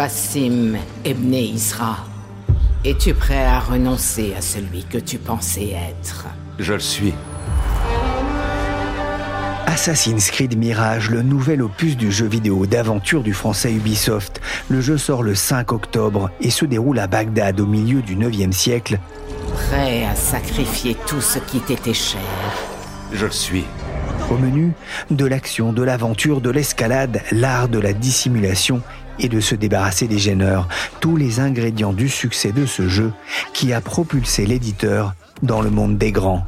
Bassim 0.00 0.78
Ebne 1.04 1.34
Isra, 1.34 1.98
es-tu 2.86 3.12
prêt 3.12 3.44
à 3.44 3.60
renoncer 3.60 4.32
à 4.34 4.40
celui 4.40 4.82
que 4.84 4.96
tu 4.96 5.18
pensais 5.18 5.72
être? 5.72 6.24
Je 6.58 6.72
le 6.72 6.80
suis. 6.80 7.12
Assassin's 9.66 10.30
Creed 10.30 10.56
Mirage, 10.56 11.10
le 11.10 11.20
nouvel 11.20 11.60
opus 11.60 11.98
du 11.98 12.10
jeu 12.10 12.26
vidéo 12.26 12.64
d'aventure 12.64 13.22
du 13.22 13.34
français 13.34 13.74
Ubisoft. 13.74 14.40
Le 14.70 14.80
jeu 14.80 14.96
sort 14.96 15.22
le 15.22 15.34
5 15.34 15.70
octobre 15.70 16.30
et 16.40 16.48
se 16.48 16.64
déroule 16.64 16.98
à 16.98 17.06
Bagdad 17.06 17.60
au 17.60 17.66
milieu 17.66 18.00
du 18.00 18.16
9e 18.16 18.52
siècle. 18.52 18.98
Prêt 19.52 20.06
à 20.06 20.14
sacrifier 20.14 20.96
tout 21.06 21.20
ce 21.20 21.38
qui 21.40 21.60
t'était 21.60 21.92
cher? 21.92 22.22
Je 23.12 23.26
le 23.26 23.32
suis. 23.32 23.64
Au 24.30 24.36
menu, 24.36 24.72
de 25.10 25.24
l'action, 25.26 25.72
de 25.72 25.82
l'aventure, 25.82 26.40
de 26.40 26.50
l'escalade, 26.50 27.20
l'art 27.32 27.68
de 27.68 27.80
la 27.80 27.92
dissimulation 27.92 28.80
et 29.20 29.28
de 29.28 29.40
se 29.40 29.54
débarrasser 29.54 30.08
des 30.08 30.18
gêneurs. 30.18 30.68
Tous 31.00 31.16
les 31.16 31.40
ingrédients 31.40 31.92
du 31.92 32.08
succès 32.08 32.52
de 32.52 32.66
ce 32.66 32.88
jeu 32.88 33.12
qui 33.52 33.72
a 33.72 33.80
propulsé 33.80 34.46
l'éditeur 34.46 35.14
dans 35.42 35.60
le 35.60 35.70
monde 35.70 35.98
des 35.98 36.12
grands. 36.12 36.44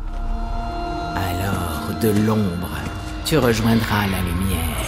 Alors, 1.14 2.00
de 2.00 2.08
l'ombre, 2.26 2.78
tu 3.24 3.38
rejoindras 3.38 4.06
la 4.06 4.18
lumière. 4.18 4.82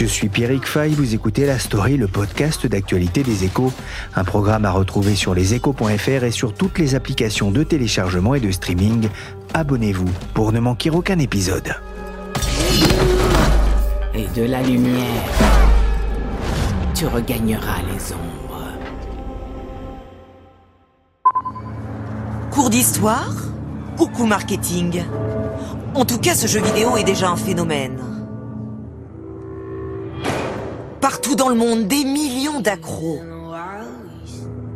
Je 0.00 0.06
suis 0.06 0.30
Pierrick 0.30 0.66
Fay, 0.66 0.94
vous 0.94 1.14
écoutez 1.14 1.44
La 1.44 1.58
Story, 1.58 1.98
le 1.98 2.08
podcast 2.08 2.66
d'actualité 2.66 3.22
des 3.22 3.44
échos, 3.44 3.70
un 4.16 4.24
programme 4.24 4.64
à 4.64 4.70
retrouver 4.70 5.14
sur 5.14 5.34
leséchos.fr 5.34 6.24
et 6.24 6.30
sur 6.30 6.54
toutes 6.54 6.78
les 6.78 6.94
applications 6.94 7.50
de 7.50 7.62
téléchargement 7.64 8.34
et 8.34 8.40
de 8.40 8.50
streaming. 8.50 9.10
Abonnez-vous 9.52 10.08
pour 10.32 10.52
ne 10.52 10.60
manquer 10.60 10.88
aucun 10.88 11.18
épisode. 11.18 11.74
Et 14.14 14.26
de 14.34 14.44
la 14.44 14.62
lumière, 14.62 15.24
tu 16.94 17.06
regagneras 17.06 17.82
les 17.92 18.12
ombres. 18.12 18.68
Cours 22.50 22.70
d'histoire 22.70 23.34
Coucou 23.96 24.24
marketing 24.24 25.02
En 25.94 26.04
tout 26.04 26.18
cas, 26.18 26.34
ce 26.34 26.46
jeu 26.46 26.60
vidéo 26.60 26.96
est 26.96 27.04
déjà 27.04 27.28
un 27.28 27.36
phénomène. 27.36 27.98
Partout 31.00 31.34
dans 31.34 31.48
le 31.48 31.54
monde, 31.54 31.86
des 31.86 32.04
millions 32.04 32.60
d'accros. 32.60 33.20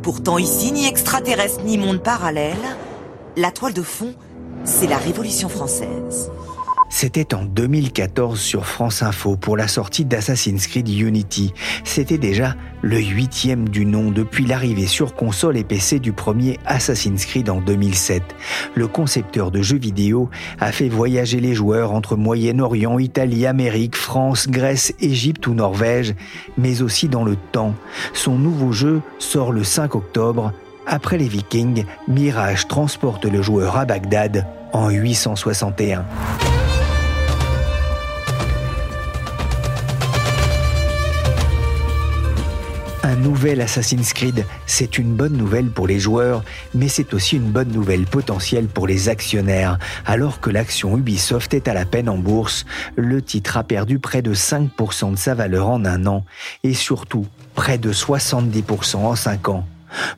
Pourtant 0.01 0.37
ici, 0.37 0.71
ni 0.71 0.85
extraterrestre 0.85 1.63
ni 1.63 1.79
monde 1.79 2.03
parallèle, 2.03 2.53
la 3.35 3.51
toile 3.51 3.73
de 3.73 3.81
fond, 3.81 4.13
c'est 4.63 4.87
la 4.87 4.97
Révolution 4.97 5.49
française. 5.49 6.29
C'était 6.89 7.33
en 7.33 7.43
2014 7.43 8.39
sur 8.39 8.65
France 8.65 9.01
Info 9.01 9.35
pour 9.35 9.57
la 9.57 9.67
sortie 9.67 10.05
d'Assassin's 10.05 10.67
Creed 10.67 10.87
Unity. 10.87 11.53
C'était 11.83 12.17
déjà 12.17 12.55
le 12.81 12.99
huitième 12.99 13.67
du 13.67 13.85
nom 13.85 14.11
depuis 14.11 14.45
l'arrivée 14.45 14.85
sur 14.85 15.15
console 15.15 15.57
et 15.57 15.63
PC 15.63 15.99
du 15.99 16.13
premier 16.13 16.59
Assassin's 16.65 17.25
Creed 17.25 17.49
en 17.49 17.59
2007. 17.59 18.23
Le 18.75 18.87
concepteur 18.87 19.51
de 19.51 19.61
jeux 19.61 19.79
vidéo 19.79 20.29
a 20.59 20.71
fait 20.71 20.87
voyager 20.87 21.39
les 21.39 21.55
joueurs 21.55 21.91
entre 21.91 22.15
Moyen-Orient, 22.15 22.99
Italie, 22.99 23.45
Amérique, 23.45 23.95
France, 23.95 24.47
Grèce, 24.47 24.93
Égypte 24.99 25.47
ou 25.47 25.53
Norvège, 25.53 26.15
mais 26.57 26.81
aussi 26.81 27.09
dans 27.09 27.23
le 27.23 27.35
temps. 27.51 27.73
Son 28.13 28.37
nouveau 28.37 28.71
jeu 28.71 29.01
sort 29.17 29.51
le 29.51 29.63
5 29.63 29.95
octobre. 29.95 30.53
Après 30.87 31.17
les 31.17 31.27
Vikings, 31.27 31.85
Mirage 32.07 32.67
transporte 32.67 33.25
le 33.25 33.41
joueur 33.41 33.75
à 33.75 33.85
Bagdad 33.85 34.45
en 34.71 34.89
861. 34.89 36.05
Un 43.05 43.17
nouvel 43.17 43.61
Assassin's 43.61 44.13
Creed, 44.13 44.47
c'est 44.65 44.97
une 44.97 45.13
bonne 45.13 45.37
nouvelle 45.37 45.69
pour 45.69 45.85
les 45.85 45.99
joueurs, 45.99 46.43
mais 46.73 46.87
c'est 46.87 47.13
aussi 47.13 47.35
une 47.35 47.51
bonne 47.51 47.71
nouvelle 47.71 48.05
potentielle 48.05 48.65
pour 48.65 48.87
les 48.87 49.09
actionnaires. 49.09 49.77
Alors 50.07 50.39
que 50.39 50.49
l'action 50.49 50.97
Ubisoft 50.97 51.53
est 51.53 51.67
à 51.67 51.75
la 51.75 51.85
peine 51.85 52.09
en 52.09 52.17
bourse, 52.17 52.65
le 52.95 53.21
titre 53.21 53.57
a 53.57 53.63
perdu 53.63 53.99
près 53.99 54.23
de 54.23 54.33
5% 54.33 55.11
de 55.11 55.17
sa 55.17 55.35
valeur 55.35 55.69
en 55.69 55.85
un 55.85 56.07
an, 56.07 56.25
et 56.63 56.73
surtout 56.73 57.27
près 57.53 57.77
de 57.77 57.93
70% 57.93 58.95
en 58.95 59.15
5 59.15 59.49
ans. 59.49 59.67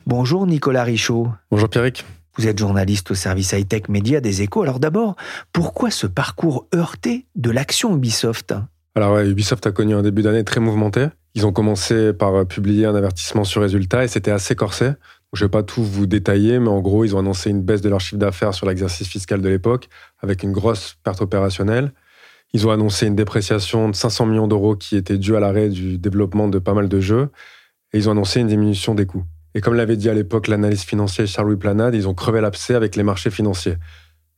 Bonjour 0.06 0.46
Nicolas 0.46 0.84
Richaud. 0.84 1.28
Bonjour 1.50 1.68
Pierrick. 1.68 2.06
Vous 2.38 2.46
êtes 2.46 2.58
journaliste 2.58 3.10
au 3.10 3.14
service 3.14 3.52
high-tech 3.52 3.90
média 3.90 4.22
des 4.22 4.40
échos. 4.40 4.62
Alors 4.62 4.80
d'abord, 4.80 5.14
pourquoi 5.52 5.90
ce 5.90 6.06
parcours 6.06 6.66
heurté 6.74 7.26
de 7.36 7.50
l'action 7.50 7.94
Ubisoft? 7.94 8.54
Alors 8.94 9.12
ouais, 9.12 9.28
Ubisoft 9.28 9.66
a 9.66 9.72
connu 9.72 9.94
un 9.94 10.02
début 10.02 10.22
d'année 10.22 10.42
très 10.42 10.60
mouvementé. 10.60 11.08
Ils 11.34 11.46
ont 11.46 11.52
commencé 11.52 12.12
par 12.12 12.46
publier 12.46 12.86
un 12.86 12.94
avertissement 12.94 13.44
sur 13.44 13.62
résultat 13.62 14.04
et 14.04 14.08
c'était 14.08 14.30
assez 14.30 14.54
corsé. 14.54 14.92
Je 15.34 15.44
ne 15.44 15.46
vais 15.46 15.50
pas 15.50 15.62
tout 15.62 15.84
vous 15.84 16.06
détailler, 16.06 16.58
mais 16.58 16.68
en 16.68 16.80
gros, 16.80 17.04
ils 17.04 17.14
ont 17.14 17.18
annoncé 17.18 17.50
une 17.50 17.62
baisse 17.62 17.82
de 17.82 17.88
leur 17.88 18.00
chiffre 18.00 18.16
d'affaires 18.16 18.54
sur 18.54 18.66
l'exercice 18.66 19.06
fiscal 19.06 19.42
de 19.42 19.48
l'époque, 19.48 19.88
avec 20.20 20.42
une 20.42 20.52
grosse 20.52 20.96
perte 21.04 21.20
opérationnelle. 21.20 21.92
Ils 22.54 22.66
ont 22.66 22.70
annoncé 22.70 23.06
une 23.06 23.14
dépréciation 23.14 23.90
de 23.90 23.94
500 23.94 24.26
millions 24.26 24.48
d'euros 24.48 24.74
qui 24.74 24.96
était 24.96 25.18
due 25.18 25.36
à 25.36 25.40
l'arrêt 25.40 25.68
du 25.68 25.98
développement 25.98 26.48
de 26.48 26.58
pas 26.58 26.72
mal 26.72 26.88
de 26.88 27.00
jeux. 27.00 27.28
Et 27.92 27.98
ils 27.98 28.08
ont 28.08 28.12
annoncé 28.12 28.40
une 28.40 28.46
diminution 28.46 28.94
des 28.94 29.04
coûts. 29.04 29.24
Et 29.54 29.60
comme 29.60 29.74
l'avait 29.74 29.96
dit 29.96 30.08
à 30.08 30.14
l'époque 30.14 30.48
l'analyse 30.48 30.82
financier 30.82 31.26
Charles-Louis 31.26 31.58
Planade, 31.58 31.94
ils 31.94 32.08
ont 32.08 32.14
crevé 32.14 32.40
l'abcès 32.40 32.74
avec 32.74 32.96
les 32.96 33.02
marchés 33.02 33.30
financiers. 33.30 33.76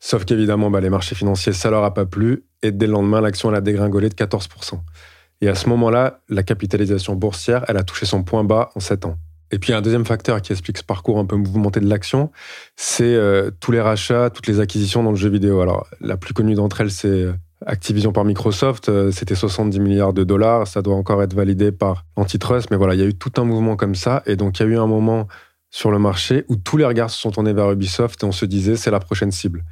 Sauf 0.00 0.24
qu'évidemment, 0.24 0.70
bah, 0.70 0.80
les 0.80 0.90
marchés 0.90 1.14
financiers, 1.14 1.52
ça 1.52 1.70
leur 1.70 1.84
a 1.84 1.94
pas 1.94 2.06
plu. 2.06 2.44
Et 2.62 2.72
dès 2.72 2.86
le 2.86 2.92
lendemain, 2.92 3.20
l'action 3.20 3.52
a 3.52 3.60
dégringolé 3.60 4.08
de 4.08 4.14
14%. 4.14 4.80
Et 5.40 5.48
à 5.48 5.54
ce 5.54 5.68
moment-là, 5.68 6.20
la 6.28 6.42
capitalisation 6.42 7.14
boursière, 7.14 7.64
elle 7.68 7.76
a 7.76 7.82
touché 7.82 8.06
son 8.06 8.22
point 8.22 8.44
bas 8.44 8.70
en 8.74 8.80
7 8.80 9.06
ans. 9.06 9.16
Et 9.52 9.58
puis 9.58 9.72
un 9.72 9.80
deuxième 9.80 10.04
facteur 10.04 10.40
qui 10.42 10.52
explique 10.52 10.78
ce 10.78 10.84
parcours 10.84 11.18
un 11.18 11.24
peu 11.24 11.36
mouvementé 11.36 11.80
de 11.80 11.88
l'action, 11.88 12.30
c'est 12.76 13.02
euh, 13.02 13.50
tous 13.58 13.72
les 13.72 13.80
rachats, 13.80 14.30
toutes 14.30 14.46
les 14.46 14.60
acquisitions 14.60 15.02
dans 15.02 15.10
le 15.10 15.16
jeu 15.16 15.28
vidéo. 15.28 15.60
Alors 15.60 15.88
la 16.00 16.16
plus 16.16 16.34
connue 16.34 16.54
d'entre 16.54 16.82
elles, 16.82 16.90
c'est 16.90 17.08
euh, 17.08 17.32
Activision 17.66 18.10
par 18.10 18.24
Microsoft, 18.24 18.88
euh, 18.88 19.10
c'était 19.10 19.34
70 19.34 19.80
milliards 19.80 20.14
de 20.14 20.24
dollars, 20.24 20.66
ça 20.66 20.80
doit 20.80 20.94
encore 20.94 21.22
être 21.22 21.34
validé 21.34 21.72
par 21.72 22.06
l'antitrust, 22.16 22.70
mais 22.70 22.78
voilà, 22.78 22.94
il 22.94 23.00
y 23.00 23.02
a 23.02 23.06
eu 23.06 23.12
tout 23.12 23.32
un 23.36 23.44
mouvement 23.44 23.76
comme 23.76 23.94
ça, 23.94 24.22
et 24.24 24.34
donc 24.36 24.58
il 24.58 24.62
y 24.62 24.66
a 24.66 24.68
eu 24.70 24.78
un 24.78 24.86
moment 24.86 25.28
sur 25.68 25.90
le 25.90 25.98
marché 25.98 26.46
où 26.48 26.56
tous 26.56 26.78
les 26.78 26.86
regards 26.86 27.10
se 27.10 27.20
sont 27.20 27.30
tournés 27.30 27.52
vers 27.52 27.70
Ubisoft 27.70 28.22
et 28.22 28.26
on 28.26 28.32
se 28.32 28.46
disait 28.46 28.76
c'est 28.76 28.90
la 28.90 28.98
prochaine 28.98 29.30
cible. 29.30 29.62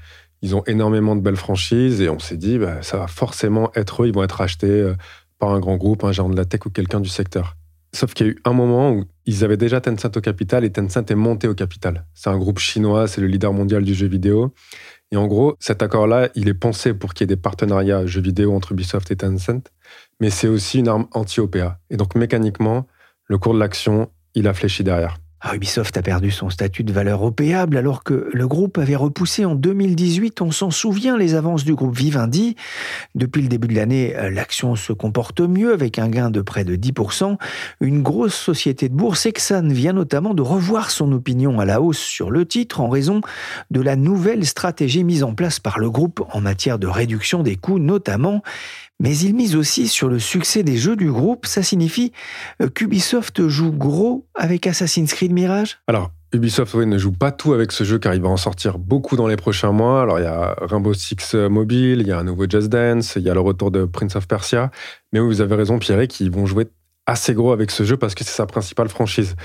Ils 0.43 0.55
ont 0.55 0.63
énormément 0.67 1.17
de 1.17 1.23
belles 1.23 1.37
franchises 1.37 2.03
et 2.03 2.11
on 2.11 2.19
s'est 2.19 2.37
dit 2.37 2.59
bah, 2.59 2.83
ça 2.83 2.99
va 2.99 3.07
forcément 3.07 3.71
être 3.75 4.03
eux, 4.03 4.09
ils 4.09 4.15
vont 4.15 4.23
être 4.23 4.43
achetés 4.43 4.93
par 5.39 5.51
un 5.51 5.61
grand 5.61 5.77
groupe, 5.77 6.05
un 6.05 6.13
géant 6.13 6.29
de 6.29 6.37
la 6.37 6.45
tech 6.45 6.67
ou 6.67 6.71
quelqu'un 6.71 7.01
du 7.01 7.09
secteur. 7.09 7.57
Sauf 7.95 8.13
qu'il 8.13 8.27
y 8.27 8.29
a 8.29 8.33
eu 8.33 8.39
un 8.45 8.53
moment 8.53 8.93
où 8.93 9.05
ils 9.25 9.45
avaient 9.45 9.57
déjà 9.57 9.81
Tencent 9.81 10.17
au 10.17 10.21
capital 10.21 10.65
et 10.65 10.71
Tencent 10.71 11.11
est 11.11 11.15
monté 11.15 11.49
au 11.49 11.55
capital. 11.55 12.07
C'est 12.15 12.29
un 12.29 12.37
groupe 12.37 12.59
chinois, 12.59 13.09
c'est 13.09 13.21
le 13.21 13.27
leader 13.27 13.53
mondial 13.53 13.83
du 13.83 13.95
jeu 13.95 14.07
vidéo. 14.07 14.53
Et 15.11 15.17
en 15.17 15.27
gros, 15.27 15.57
cet 15.59 15.83
accord-là, 15.83 16.29
il 16.35 16.49
est 16.49 16.55
pensé 16.55 16.93
pour 16.93 17.15
qu'il 17.15 17.23
y 17.23 17.33
ait 17.33 17.35
des 17.35 17.41
partenariats 17.41 18.05
jeux 18.05 18.21
vidéo 18.21 18.55
entre 18.55 18.73
Ubisoft 18.73 19.11
et 19.11 19.17
Tencent, 19.17 19.71
mais 20.21 20.29
c'est 20.29 20.49
aussi 20.49 20.81
une 20.81 20.89
arme 20.89 21.07
anti-OPA. 21.13 21.81
Et 21.89 21.97
donc 21.97 22.15
mécaniquement, 22.15 22.87
le 23.25 23.39
cours 23.39 23.55
de 23.55 23.59
l'action, 23.59 24.11
il 24.35 24.49
a 24.49 24.55
fléchi 24.55 24.85
derrière. 24.85 25.17
Ah, 25.41 25.55
Ubisoft 25.55 25.97
a 25.97 26.03
perdu 26.03 26.33
son 26.33 26.51
statut 26.51 26.83
de 26.83 26.93
valeur 26.93 27.23
opéable 27.23 27.77
alors 27.77 28.03
que 28.03 28.29
le 28.33 28.49
groupe 28.49 28.77
avait 28.77 28.97
repoussé 28.97 29.45
en 29.45 29.55
2018, 29.55 30.43
on 30.43 30.51
s'en 30.51 30.73
souvient, 30.73 31.17
les 31.17 31.37
avances 31.37 31.65
du 31.65 31.77
groupe 31.77 31.97
Vivendi. 31.97 32.57
Depuis 33.15 33.43
le 33.43 33.49
début 33.49 33.69
de 33.69 33.77
l'année, 33.77 34.17
l'action 34.33 34.75
se 34.75 34.93
comporte 34.93 35.41
mieux 35.41 35.73
avec 35.73 36.01
un 36.01 36.09
gain 36.09 36.31
de 36.31 36.41
près 36.41 36.65
de 36.65 36.75
10%. 36.75 37.37
Une 37.81 38.03
grosse 38.03 38.35
société 38.35 38.89
de 38.89 38.95
bourse, 38.95 39.27
Exxon, 39.27 39.69
vient 39.69 39.93
notamment 39.93 40.35
de 40.35 40.43
revoir 40.43 40.91
son 40.91 41.13
opinion 41.13 41.61
à 41.61 41.65
la 41.65 41.81
hausse 41.81 41.99
sur 41.99 42.33
le 42.33 42.45
titre 42.45 42.81
en 42.81 42.89
raison 42.89 43.21
de 43.71 43.81
la 43.81 43.95
nouvelle 43.95 44.45
stratégie 44.45 45.05
mise 45.05 45.23
en 45.23 45.35
place 45.35 45.61
par 45.61 45.79
le 45.79 45.89
groupe 45.89 46.25
en 46.33 46.41
matière 46.41 46.81
de 46.81 46.89
réduction 46.89 47.45
des 47.45 47.55
coûts 47.55 47.79
notamment. 47.79 48.43
Mais 49.01 49.17
il 49.17 49.35
mise 49.35 49.55
aussi 49.55 49.87
sur 49.87 50.09
le 50.09 50.19
succès 50.19 50.63
des 50.63 50.77
jeux 50.77 50.97
du 50.97 51.11
groupe. 51.11 51.47
Ça 51.47 51.63
signifie 51.63 52.13
euh, 52.61 52.69
qu'Ubisoft 52.69 53.47
joue 53.47 53.71
gros 53.71 54.27
avec 54.35 54.67
Assassin's 54.67 55.15
Creed 55.15 55.33
Mirage? 55.33 55.79
Alors, 55.87 56.11
Ubisoft 56.33 56.75
ne 56.75 56.99
joue 56.99 57.13
pas 57.13 57.31
tout 57.33 57.53
avec 57.53 57.73
ce 57.73 57.85
jeu 57.85 57.99
car 57.99 58.15
il 58.15 58.21
va 58.21 58.29
en 58.29 58.37
sortir 58.37 58.79
beaucoup 58.79 59.17
dans 59.17 59.29
les 59.29 59.37
prochains 59.37 59.73
mois. 59.73 60.03
Alors 60.03 60.19
il 60.19 60.25
y 60.25 60.27
a 60.27 60.55
Rainbow 60.61 60.93
Six 60.93 61.35
Mobile, 61.35 62.01
il 62.01 62.07
y 62.07 62.13
a 62.13 62.19
un 62.19 62.25
nouveau 62.25 62.45
Just 62.49 62.69
Dance, 62.69 63.15
il 63.17 63.23
y 63.23 63.31
a 63.31 63.35
le 63.35 63.41
retour 63.41 63.71
de 63.71 63.85
Prince 63.85 64.17
of 64.17 64.27
Persia. 64.27 64.71
Mais 65.13 65.21
vous 65.21 65.41
avez 65.41 65.55
raison 65.55 65.79
Pierre, 65.79 66.07
qu'ils 66.07 66.31
vont 66.31 66.45
jouer 66.45 66.67
assez 67.07 67.33
gros 67.33 67.53
avec 67.53 67.71
ce 67.71 67.85
jeu 67.85 67.97
parce 67.97 68.15
que 68.15 68.25
c'est 68.25 68.35
sa 68.35 68.47
principale 68.47 68.89
franchise. 68.89 69.37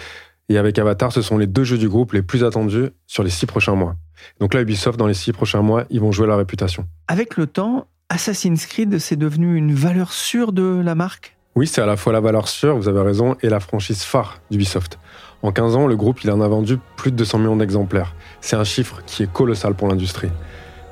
Et 0.50 0.58
avec 0.58 0.78
Avatar, 0.78 1.14
ce 1.14 1.22
sont 1.22 1.38
les 1.38 1.48
deux 1.48 1.64
jeux 1.64 1.78
du 1.78 1.88
groupe 1.88 2.12
les 2.12 2.22
plus 2.22 2.44
attendus 2.44 2.90
sur 3.08 3.24
les 3.24 3.30
six 3.30 3.46
prochains 3.46 3.76
mois. 3.76 3.96
Donc 4.42 4.54
là, 4.54 4.62
Ubisoft, 4.62 5.00
dans 5.00 5.08
les 5.08 5.14
six 5.14 5.32
prochains 5.32 5.62
mois, 5.62 5.86
ils 5.90 6.02
vont 6.02 6.12
jouer 6.12 6.28
leur 6.28 6.38
réputation. 6.38 6.86
Avec 7.08 7.38
le 7.38 7.48
temps, 7.48 7.88
Assassin's 8.14 8.68
Creed, 8.68 9.00
c'est 9.00 9.16
devenu 9.16 9.58
une 9.58 9.74
valeur 9.74 10.14
sûre 10.14 10.52
de 10.52 10.80
la 10.86 10.94
marque? 10.94 11.36
Oui, 11.56 11.66
c'est 11.66 11.82
à 11.82 11.88
la 11.88 11.98
fois 11.98 12.14
la 12.14 12.20
valeur 12.20 12.48
sûre, 12.48 12.78
vous 12.78 12.88
avez 12.88 13.02
raison, 13.02 13.36
et 13.42 13.50
la 13.50 13.60
franchise 13.60 14.04
phare 14.04 14.40
d'Ubisoft. 14.52 15.00
En 15.42 15.52
15 15.52 15.76
ans, 15.76 15.88
le 15.88 15.96
groupe 15.96 16.24
il 16.24 16.30
en 16.30 16.40
a 16.40 16.48
vendu 16.48 16.78
plus 16.96 17.10
de 17.10 17.16
200 17.16 17.40
millions 17.40 17.56
d'exemplaires. 17.56 18.14
C'est 18.40 18.56
un 18.56 18.64
chiffre 18.64 19.02
qui 19.08 19.24
est 19.24 19.34
colossal 19.34 19.74
pour 19.74 19.88
l'industrie. 19.88 20.30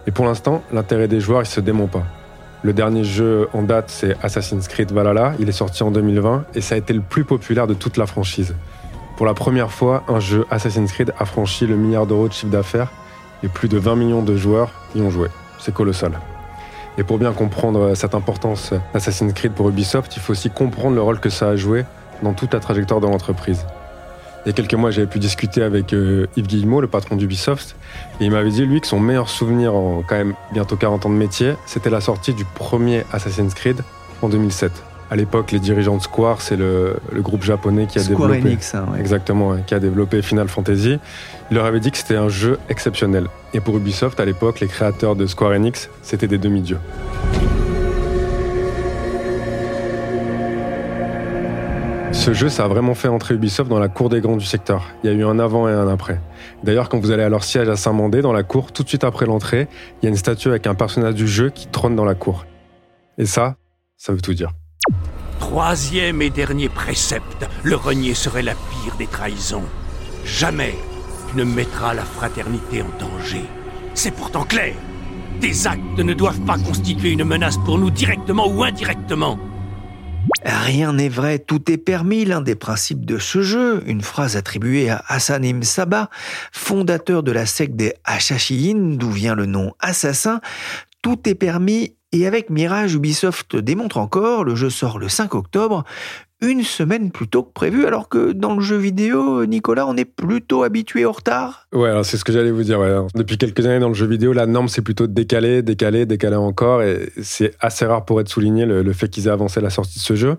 Et 0.07 0.12
pour 0.12 0.25
l'instant, 0.25 0.63
l'intérêt 0.73 1.07
des 1.07 1.19
joueurs, 1.19 1.44
il 1.44 1.45
se 1.45 1.59
dément 1.59 1.85
pas. 1.85 2.07
Le 2.63 2.73
dernier 2.73 3.03
jeu 3.03 3.47
en 3.53 3.62
date, 3.62 3.91
c'est 3.91 4.15
Assassin's 4.23 4.68
Creed 4.68 4.91
Valhalla. 4.91 5.35
Il 5.39 5.47
est 5.47 5.51
sorti 5.51 5.83
en 5.83 5.91
2020 5.91 6.45
et 6.56 6.62
ça 6.62 6.73
a 6.73 6.79
été 6.79 6.91
le 6.91 7.01
plus 7.01 7.23
populaire 7.23 7.68
de 7.68 7.75
toute 7.75 7.97
la 7.97 8.07
franchise. 8.07 8.56
Pour 9.15 9.27
la 9.27 9.35
première 9.35 9.71
fois, 9.71 10.03
un 10.07 10.19
jeu 10.19 10.47
Assassin's 10.50 10.91
Creed 10.91 11.13
a 11.19 11.25
franchi 11.25 11.68
le 11.68 11.75
milliard 11.75 12.07
d'euros 12.07 12.29
de 12.29 12.33
chiffre 12.33 12.51
d'affaires 12.51 12.91
et 13.44 13.47
plus 13.47 13.68
de 13.68 13.77
20 13.77 13.95
millions 13.95 14.23
de 14.23 14.35
joueurs 14.35 14.71
y 14.95 15.01
ont 15.01 15.12
joué. 15.12 15.27
C'est 15.59 15.71
colossal. 15.71 16.13
Et 16.98 17.04
pour 17.04 17.18
bien 17.18 17.32
comprendre 17.32 17.96
cette 17.96 18.16
importance 18.16 18.74
d'Assassin's 18.94 19.34
Creed 19.34 19.54
pour 19.54 19.70
Ubisoft, 19.70 20.16
il 20.16 20.20
faut 20.22 20.34
aussi 20.34 20.50
comprendre 20.50 20.96
le 20.96 21.02
rôle 21.02 21.20
que 21.20 21.30
ça 21.30 21.50
a 21.50 21.56
joué 21.56 21.86
dans 22.22 22.34
toute 22.34 22.54
la 22.54 22.60
trajectoire 22.60 23.00
de 23.00 23.08
l'entreprise. 23.08 23.66
Il 24.46 24.50
y 24.50 24.52
a 24.52 24.54
quelques 24.54 24.74
mois, 24.74 24.90
j'avais 24.90 25.08
pu 25.08 25.20
discuter 25.20 25.62
avec 25.62 25.94
euh, 25.94 26.26
Yves 26.36 26.48
Guillemot, 26.48 26.82
le 26.82 26.88
patron 26.88 27.16
d'Ubisoft, 27.16 27.76
et 28.20 28.26
il 28.26 28.32
m'avait 28.32 28.50
dit, 28.50 28.66
lui, 28.66 28.82
que 28.82 28.88
son 28.88 29.00
meilleur 29.00 29.30
souvenir 29.30 29.76
en 29.76 30.02
quand 30.02 30.16
même 30.16 30.34
bientôt 30.52 30.76
40 30.76 31.06
ans 31.06 31.10
de 31.10 31.16
métier, 31.16 31.54
c'était 31.68 31.92
la 31.92 32.02
sortie 32.02 32.34
du 32.34 32.44
premier 32.44 33.04
Assassin's 33.14 33.54
Creed 33.54 33.82
en 34.22 34.30
2007. 34.30 34.72
À 35.12 35.18
l'époque, 35.18 35.52
les 35.52 35.60
dirigeants 35.60 35.98
de 35.98 36.02
Square, 36.02 36.42
c'est 36.42 36.56
le, 36.56 36.96
groupe 37.16 37.44
japonais 37.44 37.86
qui 37.86 38.00
a 38.00 38.02
Square 38.02 38.30
développé. 38.30 38.48
Enix, 38.48 38.75
hein, 38.75 38.86
Exactement, 38.98 39.58
qui 39.58 39.74
a 39.74 39.80
développé 39.81 40.22
Final 40.22 40.48
Fantasy. 40.48 41.00
Il 41.52 41.56
leur 41.58 41.66
avait 41.66 41.81
dit 41.81 41.92
que 41.92 41.98
c'était 41.98 42.16
un 42.16 42.30
jeu 42.30 42.58
exceptionnel. 42.69 43.28
Et 43.54 43.60
pour 43.60 43.75
Ubisoft, 43.75 44.22
à 44.22 44.25
l'époque, 44.25 44.62
les 44.62 44.68
créateurs 44.68 45.18
de 45.18 45.25
Square 45.25 45.52
Enix, 45.52 45.90
c'était 46.02 46.30
des 46.30 46.38
demi-dieux. 46.38 46.78
Ce 52.14 52.31
jeu, 52.34 52.48
ça 52.48 52.64
a 52.64 52.68
vraiment 52.69 52.96
fait 52.96 53.10
entrer 53.10 53.34
Ubisoft 53.34 53.69
dans 53.69 53.80
la 53.80 53.90
cour 53.90 54.07
des 54.07 54.22
grands 54.22 54.38
du 54.38 54.46
secteur. 54.46 54.86
Il 55.04 55.12
y 55.12 55.14
a 55.14 55.18
eu 55.18 55.25
un 55.25 55.40
avant 55.40 55.68
et 55.68 55.74
un 55.74 55.90
après. 55.90 56.22
D'ailleurs, 56.64 56.88
quand 56.88 57.00
vous 57.00 57.12
allez 57.12 57.24
à 57.24 57.30
leur 57.30 57.44
siège 57.44 57.68
à 57.68 57.75
Saint-Mandé, 57.75 58.22
dans 58.22 58.31
la 58.31 58.44
cour, 58.44 58.72
tout 58.72 58.84
de 58.84 58.88
suite 58.88 59.04
après 59.04 59.25
l'entrée, 59.25 59.68
il 60.02 60.06
y 60.06 60.07
a 60.07 60.10
une 60.10 60.16
statue 60.16 60.48
avec 60.48 60.68
un 60.68 60.75
personnage 60.75 61.16
du 61.16 61.28
jeu 61.28 61.50
qui 61.50 61.68
trône 61.68 61.98
dans 61.98 62.06
la 62.06 62.16
cour. 62.16 62.46
Et 63.18 63.25
ça, 63.25 63.57
ça 63.98 64.14
veut 64.14 64.22
tout 64.22 64.34
dire. 64.34 64.54
Troisième 65.42 66.22
et 66.22 66.30
dernier 66.30 66.70
précepte, 66.70 67.46
le 67.64 67.76
renier 67.76 68.14
serait 68.14 68.44
la 68.44 68.54
pire 68.54 68.96
des 68.98 69.08
trahisons. 69.08 69.66
Jamais 70.24 70.76
tu 71.30 71.36
ne 71.36 71.44
mettras 71.44 71.94
la 71.94 72.06
fraternité 72.06 72.82
en 72.82 73.00
danger. 73.00 73.44
C'est 73.94 74.12
pourtant 74.12 74.44
clair. 74.46 74.76
Tes 75.42 75.68
actes 75.68 75.98
ne 75.98 76.14
doivent 76.14 76.40
pas 76.46 76.58
constituer 76.58 77.10
une 77.10 77.26
menace 77.26 77.58
pour 77.66 77.80
nous 77.80 77.90
directement 77.90 78.48
ou 78.48 78.64
indirectement. 78.64 79.38
Rien 80.46 80.94
n'est 80.94 81.10
vrai, 81.10 81.40
tout 81.40 81.70
est 81.72 81.78
permis, 81.78 82.24
l'un 82.24 82.42
des 82.42 82.56
principes 82.56 83.06
de 83.06 83.18
ce 83.18 83.42
jeu, 83.42 83.84
une 83.88 84.02
phrase 84.04 84.38
attribuée 84.38 84.90
à 84.90 85.04
Hassan 85.08 85.44
Ibn 85.44 85.64
Sabah, 85.64 86.10
fondateur 86.52 87.24
de 87.24 87.32
la 87.32 87.48
secte 87.48 87.76
des 87.76 87.94
Hashashiyin, 88.06 88.96
d'où 88.96 89.10
vient 89.10 89.36
le 89.36 89.48
nom 89.48 89.74
assassin, 89.80 90.40
tout 91.02 91.28
est 91.28 91.36
permis 91.36 91.96
et 92.12 92.28
avec 92.28 92.50
Mirage, 92.50 92.96
Ubisoft 92.96 93.56
démontre 93.56 93.98
encore, 93.98 94.44
le 94.44 94.56
jeu 94.56 94.69
sort 94.69 95.00
le 95.00 95.08
5 95.08 95.34
octobre, 95.34 95.86
une 96.42 96.63
semaine 96.63 97.12
plus 97.12 97.28
tôt 97.28 97.44
que 97.44 97.54
prévu, 97.54 97.86
alors 97.86 98.10
que 98.10 98.31
dans 98.31 98.56
le 98.56 98.62
jeu 98.62 98.75
vidéo, 98.75 99.46
Nicolas, 99.46 99.88
on 99.88 99.96
est 99.96 100.06
plutôt 100.06 100.63
habitué 100.63 101.06
au 101.06 101.12
retard. 101.12 101.68
Ouais, 101.72 101.92
c'est 102.04 102.18
ce 102.18 102.25
que 102.25 102.34
j'allais 102.34 102.52
vous 102.52 102.63
dire. 102.63 102.80
Depuis 103.16 103.38
quelques 103.38 103.66
années 103.66 103.80
dans 103.80 103.88
le 103.88 103.94
jeu 103.94 104.08
vidéo, 104.08 104.34
la 104.34 104.48
norme 104.48 104.68
c'est 104.68 104.81
plutôt 104.81 105.08
de 105.08 105.13
décaler, 105.13 105.62
décaler, 105.62 106.06
décaler 106.06 106.36
encore, 106.36 106.81
et 106.81 107.12
c'est 107.22 107.54
assez 107.60 107.86
rare 107.86 108.06
pour 108.06 108.19
être 108.19 108.30
souligné 108.30 108.66
le, 108.66 108.94
fait 108.94 109.07
qu'ils 109.07 109.28
aient 109.28 109.31
avancé 109.31 109.62
la 109.62 109.69
sortie 109.69 110.00
de 110.00 110.04
ce 110.04 110.16
jeu. 110.16 110.38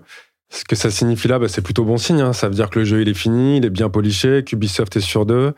Ce 0.49 0.65
que 0.65 0.75
ça 0.75 0.91
signifie 0.91 1.27
là, 1.27 1.39
bah, 1.39 1.47
c'est 1.47 1.63
plutôt 1.63 1.83
bon 1.85 1.97
signe. 1.97 2.21
Hein. 2.21 2.33
Ça 2.33 2.47
veut 2.47 2.53
dire 2.53 2.69
que 2.69 2.77
le 2.77 2.85
jeu 2.85 3.01
il 3.01 3.09
est 3.09 3.15
fini, 3.15 3.57
il 3.57 3.65
est 3.65 3.71
bien 3.71 3.89
poliché, 3.89 4.43
qu'Ubisoft 4.43 4.95
est 4.97 5.01
sur 5.01 5.25
deux. 5.25 5.53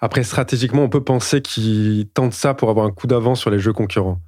Après, 0.00 0.24
stratégiquement, 0.24 0.82
on 0.82 0.88
peut 0.88 1.04
penser 1.04 1.40
qu'ils 1.40 2.08
tentent 2.08 2.34
ça 2.34 2.54
pour 2.54 2.70
avoir 2.70 2.84
un 2.84 2.90
coup 2.90 3.06
d'avance 3.06 3.40
sur 3.40 3.50
les 3.50 3.60
jeux 3.60 3.72
concurrents. 3.72 4.18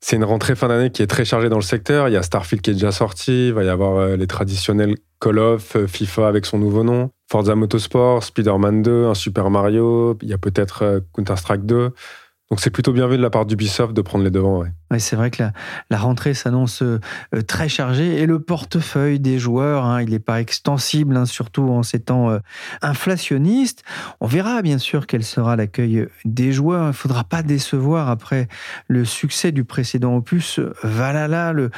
C'est 0.00 0.16
une 0.16 0.24
rentrée 0.24 0.54
fin 0.54 0.68
d'année 0.68 0.90
qui 0.90 1.02
est 1.02 1.06
très 1.06 1.24
chargée 1.24 1.48
dans 1.48 1.56
le 1.56 1.62
secteur. 1.62 2.08
Il 2.08 2.12
y 2.12 2.16
a 2.16 2.22
Starfield 2.22 2.62
qui 2.62 2.70
est 2.70 2.74
déjà 2.74 2.92
sorti. 2.92 3.48
Il 3.48 3.54
va 3.54 3.64
y 3.64 3.68
avoir 3.68 3.96
euh, 3.96 4.16
les 4.16 4.26
traditionnels 4.26 4.94
Call 5.20 5.38
of, 5.38 5.76
euh, 5.76 5.86
FIFA 5.86 6.28
avec 6.28 6.44
son 6.44 6.58
nouveau 6.58 6.84
nom, 6.84 7.10
Forza 7.30 7.54
Motorsport, 7.54 8.22
Spider-Man 8.22 8.82
2, 8.82 9.06
un 9.06 9.14
Super 9.14 9.50
Mario. 9.50 10.18
Il 10.22 10.28
y 10.28 10.34
a 10.34 10.38
peut-être 10.38 10.82
euh, 10.82 11.00
Counter-Strike 11.14 11.64
2. 11.64 11.92
Donc 12.50 12.60
c'est 12.60 12.70
plutôt 12.70 12.92
bien 12.92 13.08
vu 13.08 13.16
de 13.16 13.22
la 13.22 13.30
part 13.30 13.44
d'Ubisoft 13.44 13.92
de 13.92 14.02
prendre 14.02 14.22
les 14.22 14.30
devants. 14.30 14.60
Ouais. 14.60 14.98
c'est 15.00 15.16
vrai 15.16 15.32
que 15.32 15.42
la, 15.90 15.98
rentrée 15.98 16.32
s'annonce 16.32 16.82
euh, 16.82 17.00
très 17.48 17.68
chargée 17.68 18.20
et 18.20 18.26
le 18.26 18.38
portefeuille 18.38 19.18
des 19.18 19.40
joueurs, 19.40 19.84
hein, 19.84 20.00
il 20.00 20.10
n'est 20.10 20.20
pas 20.20 20.40
extensible, 20.40 21.16
hein, 21.16 21.26
surtout 21.26 21.64
en 21.64 21.82
ces 21.82 21.98
temps 21.98 22.30
euh, 22.30 22.38
inflationnistes. 22.82 23.82
On 24.20 24.28
verra 24.28 24.62
bien 24.62 24.78
sûr 24.78 25.08
quel 25.08 25.24
sera 25.24 25.56
l'accueil 25.56 26.06
des 26.24 26.52
joueurs. 26.52 26.84
Il 26.84 26.88
ne 26.88 26.92
faudra 26.92 27.24
pas 27.24 27.42
décevoir 27.42 28.08
après 28.08 28.46
le 28.86 29.04
succès 29.04 29.50
du 29.50 29.64
précédent 29.64 30.14
opus. 30.14 30.60
Valhalla, 30.84 31.52
le, 31.52 31.70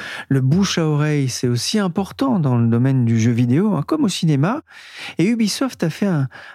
bouche 0.42 0.76
à 0.76 0.84
oreille, 0.84 1.30
c'est 1.30 1.48
aussi 1.48 1.78
important 1.78 2.38
dans 2.38 2.58
le 2.58 2.66
domaine 2.66 3.06
du 3.06 3.18
jeu 3.18 3.32
vidéo, 3.32 3.74
hein, 3.74 3.82
comme 3.86 4.04
au 4.04 4.08
cinéma. 4.08 4.60
Et 5.16 5.24
Ubisoft 5.24 5.82
a 5.82 5.88
fait 5.88 6.08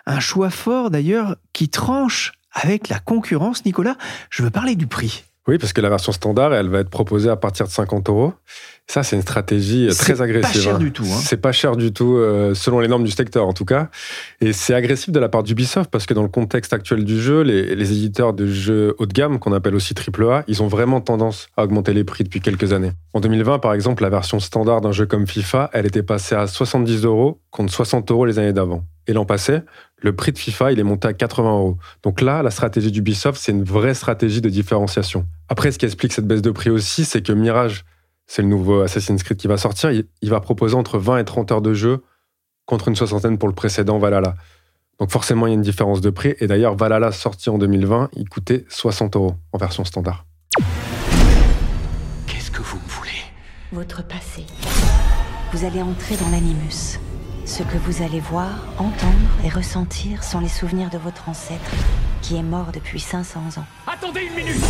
un 0.05 0.19
choix 0.19 0.51
fort 0.51 0.91
d'ailleurs 0.91 1.35
qui 1.51 1.69
tranche 1.69 2.33
avec 2.53 2.89
la 2.89 2.99
concurrence. 2.99 3.65
Nicolas, 3.65 3.97
je 4.29 4.43
veux 4.43 4.51
parler 4.51 4.75
du 4.75 4.87
prix. 4.87 5.25
Oui, 5.45 5.57
parce 5.57 5.73
que 5.73 5.81
la 5.81 5.89
version 5.89 6.13
standard, 6.13 6.53
elle 6.53 6.69
va 6.69 6.79
être 6.79 6.89
proposée 6.89 7.29
à 7.29 7.35
partir 7.35 7.65
de 7.65 7.71
50 7.71 8.07
euros. 8.07 8.33
Ça, 8.87 9.03
c'est 9.03 9.17
une 9.17 9.21
stratégie 9.21 9.89
euh, 9.89 9.93
très 9.93 10.21
agressive. 10.21 10.53
C'est 10.53 10.61
pas 10.61 10.63
cher 10.63 10.75
hein. 10.75 10.79
du 10.79 10.91
tout. 10.93 11.03
Hein. 11.03 11.19
C'est 11.21 11.37
pas 11.37 11.51
cher 11.51 11.75
du 11.75 11.91
tout, 11.91 12.15
euh, 12.15 12.53
selon 12.53 12.79
les 12.79 12.87
normes 12.87 13.03
du 13.03 13.11
secteur 13.11 13.45
en 13.45 13.51
tout 13.51 13.65
cas. 13.65 13.89
Et 14.39 14.53
c'est 14.53 14.73
agressif 14.73 15.11
de 15.11 15.19
la 15.19 15.27
part 15.27 15.43
d'Ubisoft 15.43 15.89
parce 15.91 16.05
que 16.05 16.13
dans 16.13 16.21
le 16.21 16.29
contexte 16.29 16.71
actuel 16.71 17.03
du 17.03 17.21
jeu, 17.21 17.41
les, 17.41 17.75
les 17.75 17.91
éditeurs 17.91 18.31
de 18.31 18.47
jeux 18.47 18.95
haut 18.99 19.05
de 19.05 19.11
gamme, 19.11 19.37
qu'on 19.37 19.51
appelle 19.51 19.75
aussi 19.75 19.93
AAA, 19.93 20.45
ils 20.47 20.63
ont 20.63 20.67
vraiment 20.67 21.01
tendance 21.01 21.47
à 21.57 21.65
augmenter 21.65 21.93
les 21.93 22.05
prix 22.05 22.23
depuis 22.23 22.39
quelques 22.39 22.71
années. 22.71 22.91
En 23.13 23.19
2020, 23.19 23.59
par 23.59 23.73
exemple, 23.73 24.03
la 24.03 24.09
version 24.09 24.39
standard 24.39 24.79
d'un 24.79 24.93
jeu 24.93 25.05
comme 25.05 25.27
FIFA, 25.27 25.71
elle 25.73 25.85
était 25.85 26.03
passée 26.03 26.35
à 26.35 26.47
70 26.47 27.03
euros 27.03 27.41
contre 27.51 27.73
60 27.73 28.09
euros 28.11 28.25
les 28.25 28.39
années 28.39 28.53
d'avant. 28.53 28.85
Et 29.07 29.13
l'an 29.13 29.25
passé, 29.25 29.59
le 30.03 30.13
prix 30.13 30.33
de 30.33 30.37
FIFA, 30.37 30.73
il 30.73 30.79
est 30.79 30.83
monté 30.83 31.07
à 31.07 31.13
80 31.13 31.49
euros. 31.49 31.77
Donc 32.03 32.19
là, 32.19 32.43
la 32.43 32.51
stratégie 32.51 32.91
d'Ubisoft, 32.91 33.41
c'est 33.41 33.53
une 33.53 33.63
vraie 33.63 33.93
stratégie 33.93 34.41
de 34.41 34.49
différenciation. 34.49 35.25
Après, 35.47 35.71
ce 35.71 35.79
qui 35.79 35.85
explique 35.85 36.11
cette 36.11 36.27
baisse 36.27 36.41
de 36.41 36.51
prix 36.51 36.69
aussi, 36.69 37.05
c'est 37.05 37.21
que 37.21 37.31
Mirage, 37.31 37.85
c'est 38.27 38.41
le 38.41 38.49
nouveau 38.49 38.81
Assassin's 38.81 39.23
Creed 39.23 39.37
qui 39.37 39.47
va 39.47 39.57
sortir, 39.57 39.91
il, 39.91 40.29
va 40.29 40.41
proposer 40.41 40.75
entre 40.75 40.99
20 40.99 41.19
et 41.19 41.25
30 41.25 41.51
heures 41.53 41.61
de 41.61 41.73
jeu 41.73 42.03
contre 42.65 42.89
une 42.89 42.95
soixantaine 42.97 43.37
pour 43.37 43.47
le 43.47 43.55
précédent 43.55 43.97
Valhalla. 43.97 44.35
Donc 44.99 45.09
forcément, 45.09 45.47
il 45.47 45.51
y 45.51 45.53
a 45.53 45.55
une 45.55 45.61
différence 45.61 46.01
de 46.01 46.09
prix. 46.09 46.35
Et 46.39 46.47
d'ailleurs, 46.47 46.75
Valhalla 46.75 47.13
sorti 47.13 47.49
en 47.49 47.57
2020, 47.57 48.09
il 48.17 48.27
coûtait 48.27 48.65
60 48.67 49.15
euros 49.15 49.35
en 49.53 49.57
version 49.57 49.85
standard. 49.85 50.25
Qu'est-ce 52.27 52.51
que 52.51 52.61
vous 52.61 52.77
me 52.77 52.89
voulez? 52.89 53.11
Votre 53.71 54.05
passé. 54.05 54.45
Vous 55.53 55.65
allez 55.65 55.81
entrer 55.81 56.17
dans 56.17 56.29
l'animus. 56.29 56.99
Ce 57.45 57.61
que 57.61 57.77
vous 57.77 58.01
allez 58.01 58.21
voir, 58.21 58.51
entendre 58.77 59.13
et 59.43 59.49
ressentir 59.49 60.23
sont 60.23 60.39
les 60.39 60.47
souvenirs 60.47 60.89
de 60.89 60.97
votre 60.97 61.27
ancêtre, 61.27 61.71
qui 62.21 62.37
est 62.37 62.43
mort 62.43 62.71
depuis 62.73 63.01
500 63.01 63.41
ans. 63.57 63.65
Attendez 63.85 64.21
une 64.21 64.33
minute 64.33 64.63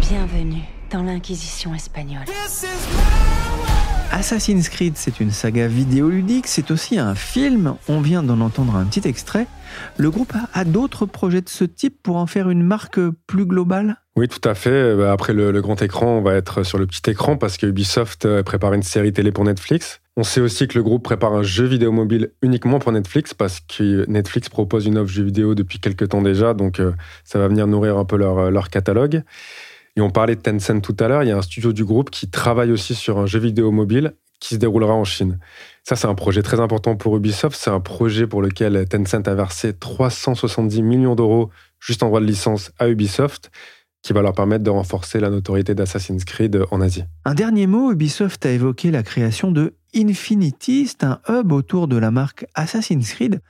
Bienvenue 0.00 0.62
dans 0.90 1.04
l'Inquisition 1.04 1.72
espagnole. 1.72 2.24
Assassin's 4.10 4.68
Creed, 4.68 4.94
c'est 4.96 5.20
une 5.20 5.30
saga 5.30 5.68
vidéoludique, 5.68 6.48
c'est 6.48 6.72
aussi 6.72 6.98
un 6.98 7.14
film. 7.14 7.76
On 7.88 8.00
vient 8.00 8.24
d'en 8.24 8.40
entendre 8.40 8.74
un 8.74 8.86
petit 8.86 9.06
extrait. 9.06 9.46
Le 9.96 10.10
groupe 10.10 10.32
a, 10.52 10.64
d'autres 10.64 11.06
projets 11.06 11.42
de 11.42 11.48
ce 11.48 11.64
type 11.64 12.02
pour 12.02 12.16
en 12.16 12.26
faire 12.26 12.50
une 12.50 12.64
marque 12.64 13.00
plus 13.26 13.46
globale? 13.46 13.98
Oui, 14.16 14.28
tout 14.28 14.48
à 14.48 14.54
fait. 14.54 14.96
Bah, 14.96 15.12
après 15.12 15.34
le, 15.34 15.60
grand 15.60 15.80
écran, 15.82 16.06
on 16.18 16.22
va 16.22 16.34
être 16.34 16.62
sur 16.62 16.78
le 16.78 16.86
petit 16.86 17.10
écran 17.10 17.36
parce 17.36 17.58
que 17.58 17.66
Ubisoft 17.66 18.24
euh, 18.24 18.42
prépare 18.42 18.72
une 18.72 18.82
série 18.82 19.12
télé 19.12 19.30
pour 19.30 19.44
Netflix. 19.44 20.00
On 20.16 20.22
sait 20.22 20.40
aussi 20.40 20.66
que 20.66 20.78
le 20.78 20.82
groupe 20.82 21.04
prépare 21.04 21.34
un 21.34 21.42
jeu 21.42 21.66
vidéo 21.66 21.92
mobile 21.92 22.30
uniquement 22.40 22.78
pour 22.78 22.92
Netflix 22.92 23.34
parce 23.34 23.60
que 23.60 24.06
Netflix 24.08 24.48
propose 24.48 24.86
une 24.86 24.96
offre 24.96 25.12
jeu 25.12 25.22
vidéo 25.22 25.54
depuis 25.54 25.78
quelques 25.80 26.08
temps 26.08 26.22
déjà, 26.22 26.54
donc 26.54 26.80
euh, 26.80 26.92
ça 27.24 27.38
va 27.38 27.48
venir 27.48 27.66
nourrir 27.66 27.98
un 27.98 28.06
peu 28.06 28.16
leur, 28.16 28.50
leur 28.50 28.70
catalogue. 28.70 29.22
Et 29.96 30.00
on 30.00 30.10
parlait 30.10 30.34
de 30.34 30.40
Tencent 30.40 30.80
tout 30.80 30.96
à 30.98 31.08
l'heure, 31.08 31.22
il 31.22 31.28
y 31.28 31.32
a 31.32 31.36
un 31.36 31.42
studio 31.42 31.74
du 31.74 31.84
groupe 31.84 32.08
qui 32.08 32.30
travaille 32.30 32.72
aussi 32.72 32.94
sur 32.94 33.18
un 33.18 33.26
jeu 33.26 33.38
vidéo 33.38 33.70
mobile 33.70 34.14
qui 34.40 34.54
se 34.54 34.58
déroulera 34.58 34.94
en 34.94 35.04
Chine. 35.04 35.38
Ça, 35.84 35.96
c'est 35.96 36.06
un 36.06 36.14
projet 36.14 36.42
très 36.42 36.60
important 36.60 36.96
pour 36.96 37.16
Ubisoft. 37.16 37.58
C'est 37.58 37.70
un 37.70 37.80
projet 37.80 38.26
pour 38.26 38.42
lequel 38.42 38.86
Tencent 38.88 39.26
a 39.26 39.34
versé 39.34 39.74
370 39.74 40.82
millions 40.82 41.14
d'euros 41.14 41.50
juste 41.80 42.02
en 42.02 42.08
droit 42.08 42.20
de 42.20 42.26
licence 42.26 42.72
à 42.78 42.88
Ubisoft 42.88 43.50
qui 44.02 44.12
va 44.12 44.22
leur 44.22 44.34
permettre 44.34 44.62
de 44.62 44.70
renforcer 44.70 45.18
la 45.18 45.30
notoriété 45.30 45.74
d'Assassin's 45.74 46.24
Creed 46.24 46.62
en 46.70 46.80
Asie. 46.80 47.04
Un 47.24 47.34
dernier 47.34 47.66
mot, 47.66 47.92
Ubisoft 47.92 48.46
a 48.46 48.50
évoqué 48.50 48.90
la 48.90 49.02
création 49.02 49.50
de 49.50 49.74
Infinity, 49.96 50.86
c'est 50.86 51.04
un 51.04 51.20
hub 51.28 51.52
autour 51.52 51.88
de 51.88 51.96
la 51.96 52.10
marque 52.10 52.46
Assassin's 52.54 53.14
Creed. 53.14 53.40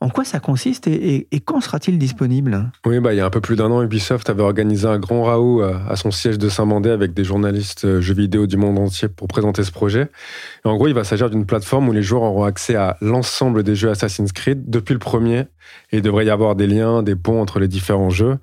En 0.00 0.08
quoi 0.08 0.24
ça 0.24 0.40
consiste 0.40 0.88
et, 0.88 1.28
quand 1.44 1.60
sera-t-il 1.60 1.96
disponible? 1.96 2.72
Oui, 2.84 2.98
bah, 2.98 3.14
il 3.14 3.18
y 3.18 3.20
a 3.20 3.26
un 3.26 3.30
peu 3.30 3.40
plus 3.40 3.54
d'un 3.54 3.70
an, 3.70 3.82
Ubisoft 3.82 4.28
avait 4.28 4.42
organisé 4.42 4.86
un 4.86 4.98
grand 4.98 5.22
raout 5.22 5.62
à, 5.62 5.94
son 5.94 6.10
siège 6.10 6.38
de 6.38 6.48
Saint-Mandé 6.48 6.90
avec 6.90 7.14
des 7.14 7.22
journalistes 7.22 7.84
euh, 7.84 8.00
jeux 8.00 8.14
vidéo 8.14 8.46
du 8.46 8.56
monde 8.56 8.78
entier 8.78 9.08
pour 9.08 9.28
présenter 9.28 9.62
ce 9.62 9.70
projet. 9.70 10.08
Et 10.64 10.68
en 10.68 10.76
gros, 10.76 10.88
il 10.88 10.94
va 10.94 11.04
s'agir 11.04 11.30
d'une 11.30 11.46
plateforme 11.46 11.88
où 11.88 11.92
les 11.92 12.02
joueurs 12.02 12.22
auront 12.22 12.44
accès 12.44 12.74
à 12.74 12.96
l'ensemble 13.00 13.62
des 13.62 13.76
jeux 13.76 13.90
Assassin's 13.90 14.32
Creed 14.32 14.68
depuis 14.68 14.94
le 14.94 14.98
premier 14.98 15.46
et 15.92 15.98
il 15.98 16.02
devrait 16.02 16.26
y 16.26 16.30
avoir 16.30 16.56
des 16.56 16.66
liens, 16.66 17.02
des 17.02 17.14
ponts 17.14 17.40
entre 17.40 17.60
les 17.60 17.68
différents 17.68 18.10
jeux. 18.10 18.38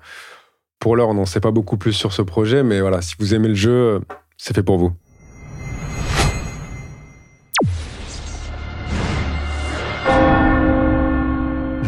Pour 0.80 0.96
l'heure, 0.96 1.10
on 1.10 1.14
n'en 1.14 1.26
sait 1.26 1.40
pas 1.40 1.50
beaucoup 1.50 1.76
plus 1.76 1.92
sur 1.92 2.14
ce 2.14 2.22
projet, 2.22 2.62
mais 2.62 2.80
voilà, 2.80 3.02
si 3.02 3.14
vous 3.18 3.34
aimez 3.34 3.48
le 3.48 3.54
jeu, 3.54 4.00
c'est 4.38 4.54
fait 4.54 4.62
pour 4.62 4.78
vous. 4.78 4.92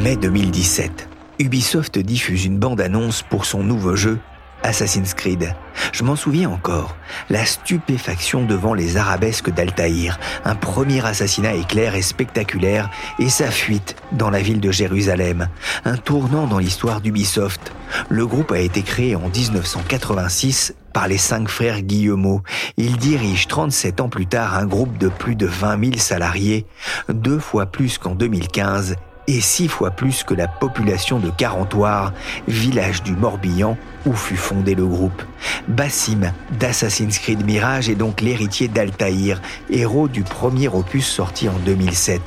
Mai 0.02 0.16
2017, 0.16 1.08
Ubisoft 1.38 1.98
diffuse 1.98 2.44
une 2.44 2.58
bande-annonce 2.58 3.22
pour 3.22 3.46
son 3.46 3.64
nouveau 3.64 3.96
jeu 3.96 4.18
Assassin's 4.62 5.14
Creed. 5.14 5.54
Je 5.92 6.04
m'en 6.04 6.16
souviens 6.16 6.50
encore, 6.50 6.96
la 7.30 7.44
stupéfaction 7.44 8.44
devant 8.44 8.74
les 8.74 8.96
arabesques 8.96 9.50
d'Altaïr, 9.50 10.18
un 10.44 10.54
premier 10.54 11.04
assassinat 11.04 11.54
éclair 11.54 11.94
et 11.94 12.02
spectaculaire, 12.02 12.90
et 13.18 13.28
sa 13.28 13.50
fuite 13.50 13.96
dans 14.12 14.30
la 14.30 14.40
ville 14.40 14.60
de 14.60 14.70
Jérusalem, 14.70 15.48
un 15.84 15.96
tournant 15.96 16.46
dans 16.46 16.58
l'histoire 16.58 17.00
d'Ubisoft. 17.00 17.72
Le 18.08 18.26
groupe 18.26 18.52
a 18.52 18.58
été 18.58 18.82
créé 18.82 19.16
en 19.16 19.28
1986 19.28 20.74
par 20.92 21.08
les 21.08 21.18
cinq 21.18 21.48
frères 21.48 21.82
Guillemot. 21.82 22.42
Il 22.76 22.96
dirige 22.96 23.48
37 23.48 24.00
ans 24.00 24.08
plus 24.08 24.26
tard 24.26 24.56
un 24.56 24.66
groupe 24.66 24.98
de 24.98 25.08
plus 25.08 25.36
de 25.36 25.46
20 25.46 25.84
000 25.84 25.96
salariés, 25.98 26.66
deux 27.08 27.38
fois 27.38 27.66
plus 27.66 27.98
qu'en 27.98 28.14
2015 28.14 28.96
et 29.36 29.40
six 29.40 29.68
fois 29.68 29.90
plus 29.90 30.24
que 30.24 30.34
la 30.34 30.46
population 30.46 31.18
de 31.18 31.30
Carentoire, 31.30 32.12
village 32.48 33.02
du 33.02 33.12
Morbihan 33.12 33.78
où 34.04 34.12
fut 34.12 34.36
fondé 34.36 34.74
le 34.74 34.84
groupe. 34.84 35.22
Bassim 35.68 36.32
d'Assassin's 36.58 37.18
Creed 37.18 37.44
Mirage 37.46 37.88
est 37.88 37.94
donc 37.94 38.20
l'héritier 38.20 38.68
d'Altaïr, 38.68 39.40
héros 39.70 40.08
du 40.08 40.22
premier 40.22 40.68
opus 40.68 41.06
sorti 41.06 41.48
en 41.48 41.58
2007. 41.64 42.20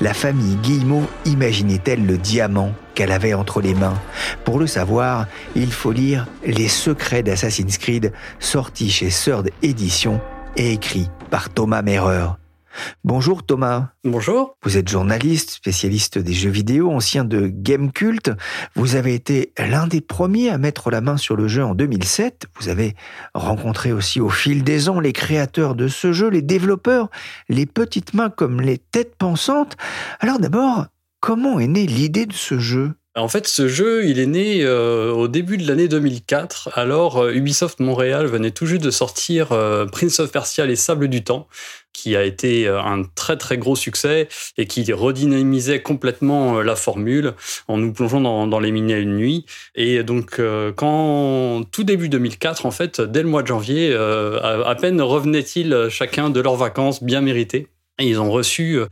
La 0.00 0.14
famille 0.14 0.56
Guillemot 0.56 1.04
imaginait-elle 1.24 2.06
le 2.06 2.18
diamant 2.18 2.72
qu'elle 2.94 3.12
avait 3.12 3.34
entre 3.34 3.60
les 3.60 3.74
mains? 3.74 3.98
Pour 4.44 4.58
le 4.58 4.66
savoir, 4.66 5.26
il 5.56 5.72
faut 5.72 5.92
lire 5.92 6.26
Les 6.44 6.68
secrets 6.68 7.22
d'Assassin's 7.22 7.78
Creed, 7.78 8.12
sorti 8.38 8.90
chez 8.90 9.08
Third 9.08 9.50
Edition 9.62 10.20
et 10.56 10.72
écrit 10.72 11.08
par 11.30 11.48
Thomas 11.48 11.82
Merrer. 11.82 12.41
Bonjour 13.04 13.44
Thomas. 13.44 13.90
Bonjour. 14.04 14.56
Vous 14.62 14.76
êtes 14.76 14.88
journaliste, 14.88 15.50
spécialiste 15.50 16.18
des 16.18 16.32
jeux 16.32 16.50
vidéo, 16.50 16.90
ancien 16.90 17.24
de 17.24 17.46
Game 17.46 17.92
Cult. 17.92 18.30
Vous 18.74 18.94
avez 18.94 19.14
été 19.14 19.52
l'un 19.58 19.86
des 19.86 20.00
premiers 20.00 20.50
à 20.50 20.58
mettre 20.58 20.90
la 20.90 21.00
main 21.00 21.16
sur 21.16 21.36
le 21.36 21.48
jeu 21.48 21.64
en 21.64 21.74
2007. 21.74 22.46
Vous 22.58 22.68
avez 22.68 22.94
rencontré 23.34 23.92
aussi 23.92 24.20
au 24.20 24.28
fil 24.28 24.64
des 24.64 24.88
ans 24.88 25.00
les 25.00 25.12
créateurs 25.12 25.74
de 25.74 25.88
ce 25.88 26.12
jeu, 26.12 26.28
les 26.28 26.42
développeurs, 26.42 27.10
les 27.48 27.66
petites 27.66 28.14
mains 28.14 28.30
comme 28.30 28.60
les 28.60 28.78
têtes 28.78 29.16
pensantes. 29.16 29.76
Alors 30.20 30.38
d'abord, 30.38 30.86
comment 31.20 31.60
est 31.60 31.66
née 31.66 31.86
l'idée 31.86 32.26
de 32.26 32.32
ce 32.32 32.58
jeu? 32.58 32.94
En 33.14 33.28
fait, 33.28 33.46
ce 33.46 33.68
jeu, 33.68 34.06
il 34.06 34.18
est 34.18 34.26
né 34.26 34.64
euh, 34.64 35.12
au 35.12 35.28
début 35.28 35.58
de 35.58 35.68
l'année 35.68 35.86
2004. 35.86 36.70
Alors, 36.78 37.18
euh, 37.18 37.34
Ubisoft 37.34 37.78
Montréal 37.78 38.24
venait 38.24 38.52
tout 38.52 38.64
juste 38.64 38.82
de 38.82 38.90
sortir 38.90 39.52
euh, 39.52 39.84
Prince 39.84 40.18
of 40.18 40.32
Persia 40.32 40.64
Les 40.64 40.76
Sables 40.76 41.08
du 41.08 41.22
Temps, 41.22 41.46
qui 41.92 42.16
a 42.16 42.24
été 42.24 42.66
un 42.66 43.02
très 43.14 43.36
très 43.36 43.58
gros 43.58 43.76
succès 43.76 44.28
et 44.56 44.66
qui 44.66 44.90
redynamisait 44.94 45.82
complètement 45.82 46.62
la 46.62 46.74
formule 46.74 47.34
en 47.68 47.76
nous 47.76 47.92
plongeant 47.92 48.46
dans, 48.46 48.60
les 48.60 48.72
mini 48.72 48.94
une 48.94 49.16
nuit. 49.16 49.44
Et 49.74 50.02
donc, 50.02 50.40
quand 50.76 51.64
tout 51.70 51.84
début 51.84 52.08
2004, 52.08 52.64
en 52.64 52.70
fait, 52.70 53.02
dès 53.02 53.22
le 53.22 53.28
mois 53.28 53.42
de 53.42 53.48
janvier, 53.48 53.94
à 53.94 54.74
peine 54.80 55.02
revenaient-ils 55.02 55.88
chacun 55.90 56.30
de 56.30 56.40
leurs 56.40 56.56
vacances 56.56 57.02
bien 57.02 57.20
méritées 57.20 57.68
ils 58.00 58.18
ont 58.18 58.30
reçu 58.30 58.78
euh, 58.78 58.86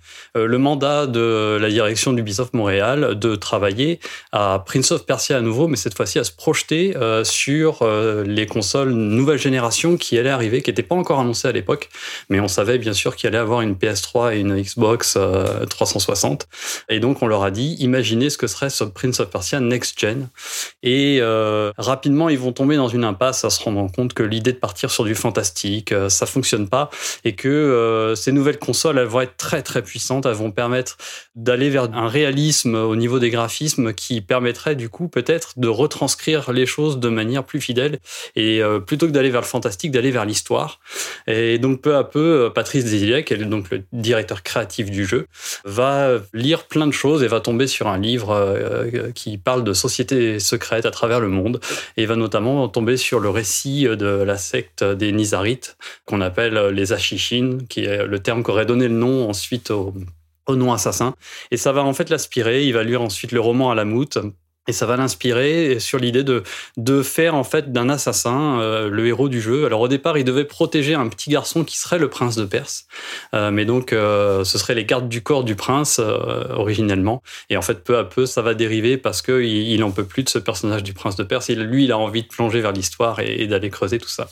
le 0.46 0.58
mandat 0.58 1.06
de 1.06 1.58
la 1.60 1.70
direction 1.70 2.12
d'Ubisoft 2.12 2.52
Montréal 2.52 3.18
de 3.18 3.34
travailler 3.34 3.98
à 4.30 4.62
Prince 4.64 4.90
of 4.92 5.06
Persia 5.06 5.38
à 5.38 5.40
nouveau, 5.40 5.68
mais 5.68 5.76
cette 5.76 5.96
fois-ci 5.96 6.18
à 6.18 6.24
se 6.24 6.32
projeter 6.32 6.94
euh, 6.96 7.24
sur 7.24 7.78
euh, 7.80 8.24
les 8.24 8.46
consoles 8.46 8.90
nouvelle 8.90 9.38
génération 9.38 9.96
qui 9.96 10.18
allaient 10.18 10.28
arriver, 10.28 10.60
qui 10.60 10.70
n'étaient 10.70 10.82
pas 10.82 10.94
encore 10.94 11.18
annoncées 11.18 11.48
à 11.48 11.52
l'époque, 11.52 11.88
mais 12.28 12.40
on 12.40 12.48
savait 12.48 12.76
bien 12.76 12.92
sûr 12.92 13.16
qu'il 13.16 13.28
allait 13.28 13.38
avoir 13.38 13.62
une 13.62 13.74
PS3 13.74 14.36
et 14.36 14.40
une 14.40 14.60
Xbox 14.60 15.16
360. 15.70 16.46
Et 16.90 17.00
donc 17.00 17.22
on 17.22 17.26
leur 17.26 17.42
a 17.42 17.50
dit, 17.50 17.76
imaginez 17.80 18.28
ce 18.28 18.36
que 18.36 18.46
serait 18.46 18.70
ce 18.70 18.84
Prince 18.84 19.20
of 19.20 19.30
Persia 19.30 19.60
Next 19.60 19.98
Gen. 19.98 20.28
Et 20.82 21.20
rapidement, 21.78 22.28
ils 22.28 22.38
vont 22.38 22.52
tomber 22.52 22.76
dans 22.76 22.88
une 22.88 23.04
impasse 23.04 23.44
à 23.44 23.50
se 23.50 23.62
rendre 23.62 23.90
compte 23.90 24.12
que 24.12 24.22
l'idée 24.22 24.52
de 24.52 24.58
partir 24.58 24.90
sur 24.90 25.04
du 25.04 25.14
fantastique, 25.14 25.94
ça 26.08 26.26
fonctionne 26.26 26.68
pas, 26.68 26.90
et 27.24 27.34
que 27.34 28.12
ces 28.16 28.32
nouvelles 28.32 28.58
consoles 28.58 28.89
elles 28.98 29.06
vont 29.06 29.20
être 29.20 29.36
très 29.36 29.62
très 29.62 29.82
puissantes. 29.82 30.26
Elles 30.26 30.34
vont 30.34 30.50
permettre 30.50 30.96
d'aller 31.34 31.70
vers 31.70 31.84
un 31.94 32.08
réalisme 32.08 32.74
au 32.74 32.96
niveau 32.96 33.18
des 33.18 33.30
graphismes 33.30 33.92
qui 33.92 34.20
permettrait 34.20 34.76
du 34.76 34.88
coup 34.88 35.08
peut-être 35.08 35.58
de 35.58 35.68
retranscrire 35.68 36.52
les 36.52 36.66
choses 36.66 36.98
de 36.98 37.08
manière 37.08 37.44
plus 37.44 37.60
fidèle 37.60 37.98
et 38.36 38.62
euh, 38.62 38.78
plutôt 38.80 39.06
que 39.06 39.12
d'aller 39.12 39.30
vers 39.30 39.40
le 39.40 39.46
fantastique, 39.46 39.90
d'aller 39.90 40.10
vers 40.10 40.24
l'histoire. 40.24 40.80
Et 41.26 41.58
donc 41.58 41.80
peu 41.80 41.96
à 41.96 42.04
peu, 42.04 42.46
euh, 42.46 42.50
Patrice 42.50 42.84
est 42.84 43.34
donc 43.44 43.70
le 43.70 43.82
directeur 43.92 44.42
créatif 44.42 44.90
du 44.90 45.04
jeu, 45.04 45.26
va 45.64 46.18
lire 46.32 46.64
plein 46.64 46.86
de 46.86 46.92
choses 46.92 47.22
et 47.22 47.28
va 47.28 47.40
tomber 47.40 47.66
sur 47.66 47.88
un 47.88 47.98
livre 47.98 48.30
euh, 48.30 49.10
qui 49.14 49.38
parle 49.38 49.64
de 49.64 49.72
sociétés 49.72 50.38
secrètes 50.38 50.86
à 50.86 50.90
travers 50.90 51.20
le 51.20 51.28
monde 51.28 51.60
et 51.96 52.06
va 52.06 52.16
notamment 52.16 52.68
tomber 52.68 52.96
sur 52.96 53.20
le 53.20 53.30
récit 53.30 53.84
de 53.84 54.06
la 54.06 54.36
secte 54.36 54.84
des 54.84 55.12
Nizarites 55.12 55.76
qu'on 56.06 56.20
appelle 56.20 56.68
les 56.72 56.92
Ashishin, 56.92 57.58
qui 57.68 57.84
est 57.84 58.06
le 58.06 58.18
terme 58.18 58.42
qu'aurait 58.42 58.66
donné 58.66 58.79
le 58.88 58.94
nom 58.94 59.28
ensuite 59.28 59.70
au, 59.70 59.94
nom 60.48 60.72
assassin. 60.72 61.14
Et 61.52 61.56
ça 61.56 61.72
va 61.72 61.84
en 61.84 61.94
fait 61.94 62.10
l'aspirer. 62.10 62.64
Il 62.66 62.72
va 62.72 62.82
lire 62.82 63.02
ensuite 63.02 63.30
le 63.32 63.40
roman 63.40 63.70
à 63.70 63.74
la 63.74 63.84
moute. 63.84 64.18
Et 64.68 64.72
ça 64.72 64.84
va 64.84 64.96
l'inspirer 64.96 65.80
sur 65.80 65.98
l'idée 65.98 66.22
de, 66.22 66.42
de 66.76 67.02
faire 67.02 67.34
en 67.34 67.44
fait 67.44 67.72
d'un 67.72 67.88
assassin 67.88 68.60
euh, 68.60 68.88
le 68.88 69.06
héros 69.06 69.28
du 69.28 69.40
jeu. 69.40 69.64
Alors 69.64 69.80
au 69.80 69.88
départ, 69.88 70.18
il 70.18 70.24
devait 70.24 70.44
protéger 70.44 70.94
un 70.94 71.08
petit 71.08 71.30
garçon 71.30 71.64
qui 71.64 71.78
serait 71.78 71.98
le 71.98 72.08
prince 72.08 72.36
de 72.36 72.44
Perse, 72.44 72.86
euh, 73.34 73.50
mais 73.50 73.64
donc 73.64 73.92
euh, 73.92 74.44
ce 74.44 74.58
serait 74.58 74.74
les 74.74 74.84
gardes 74.84 75.08
du 75.08 75.22
corps 75.22 75.44
du 75.44 75.56
prince 75.56 75.98
originellement. 76.50 77.22
Et 77.48 77.56
en 77.56 77.62
fait, 77.62 77.82
peu 77.82 77.96
à 77.96 78.04
peu, 78.04 78.26
ça 78.26 78.42
va 78.42 78.54
dériver 78.54 78.96
parce 78.98 79.22
que 79.22 79.42
il, 79.42 79.82
en 79.82 79.90
peut 79.90 80.04
plus 80.04 80.24
de 80.24 80.28
ce 80.28 80.38
personnage 80.38 80.82
du 80.82 80.92
prince 80.92 81.16
de 81.16 81.24
Perse. 81.24 81.48
Et 81.50 81.54
lui, 81.54 81.84
il 81.84 81.92
a 81.92 81.98
envie 81.98 82.22
de 82.22 82.28
plonger 82.28 82.60
vers 82.60 82.72
l'histoire 82.72 83.18
et 83.20 83.46
d'aller 83.46 83.70
creuser 83.70 83.98
tout 83.98 84.08
ça. 84.08 84.28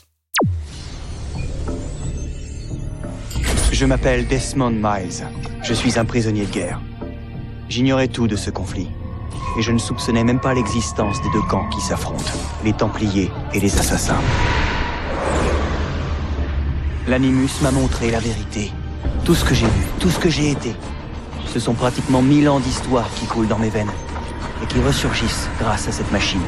Je 3.71 3.85
m'appelle 3.85 4.27
Desmond 4.27 4.71
Miles. 4.71 5.25
Je 5.61 5.73
suis 5.73 5.99
un 5.99 6.05
prisonnier 6.05 6.45
de 6.45 6.51
guerre. 6.51 6.81
J'ignorais 7.69 8.07
tout 8.07 8.27
de 8.27 8.35
ce 8.35 8.49
conflit. 8.49 8.89
Et 9.57 9.61
je 9.61 9.71
ne 9.71 9.77
soupçonnais 9.77 10.23
même 10.23 10.39
pas 10.39 10.53
l'existence 10.53 11.21
des 11.21 11.29
deux 11.31 11.41
camps 11.43 11.67
qui 11.69 11.79
s'affrontent, 11.79 12.31
les 12.63 12.73
Templiers 12.73 13.31
et 13.53 13.59
les 13.59 13.77
Assassins. 13.77 14.21
L'Animus 17.07 17.61
m'a 17.61 17.71
montré 17.71 18.11
la 18.11 18.19
vérité. 18.19 18.71
Tout 19.23 19.35
ce 19.35 19.45
que 19.45 19.53
j'ai 19.53 19.67
vu, 19.67 19.83
tout 19.99 20.09
ce 20.09 20.19
que 20.19 20.29
j'ai 20.29 20.51
été. 20.51 20.75
Ce 21.45 21.59
sont 21.59 21.73
pratiquement 21.73 22.21
mille 22.21 22.49
ans 22.49 22.59
d'histoire 22.59 23.09
qui 23.15 23.25
coulent 23.25 23.47
dans 23.47 23.59
mes 23.59 23.69
veines 23.69 23.91
et 24.63 24.65
qui 24.65 24.81
ressurgissent 24.81 25.47
grâce 25.59 25.87
à 25.87 25.91
cette 25.91 26.11
machine. 26.11 26.41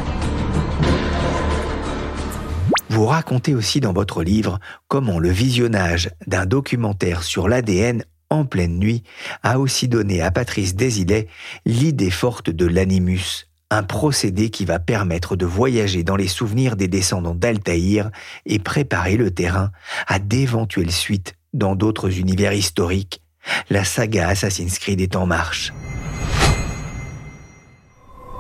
Vous 2.92 3.06
racontez 3.06 3.56
aussi 3.56 3.80
dans 3.80 3.94
votre 3.94 4.22
livre 4.22 4.60
comment 4.90 5.18
le 5.18 5.30
visionnage 5.30 6.10
d'un 6.28 6.46
documentaire 6.46 7.24
sur 7.24 7.48
l'ADN 7.48 8.04
en 8.30 8.44
pleine 8.44 8.78
nuit 8.78 9.04
a 9.44 9.60
aussi 9.60 9.88
donné 9.88 10.22
à 10.22 10.30
Patrice 10.30 10.76
Désilet 10.76 11.30
l'idée 11.66 12.12
forte 12.12 12.50
de 12.50 12.66
l'animus, 12.66 13.48
un 13.70 13.84
procédé 13.84 14.50
qui 14.50 14.66
va 14.66 14.78
permettre 14.80 15.38
de 15.38 15.46
voyager 15.46 16.04
dans 16.04 16.18
les 16.18 16.28
souvenirs 16.28 16.76
des 16.76 16.90
descendants 16.90 17.34
d'Altaïr 17.34 18.12
et 18.46 18.60
préparer 18.60 19.16
le 19.16 19.32
terrain 19.32 19.72
à 20.06 20.20
d'éventuelles 20.20 20.92
suites 20.92 21.36
dans 21.54 21.78
d'autres 21.78 22.20
univers 22.20 22.52
historiques. 22.52 23.22
La 23.70 23.86
saga 23.86 24.28
Assassin's 24.28 24.80
Creed 24.80 25.00
est 25.00 25.16
en 25.16 25.26
marche. 25.26 25.72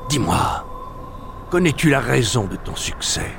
Dis-moi, 0.09 0.67
connais-tu 1.49 1.89
la 1.89 2.01
raison 2.01 2.47
de 2.47 2.57
ton 2.57 2.75
succès? 2.75 3.31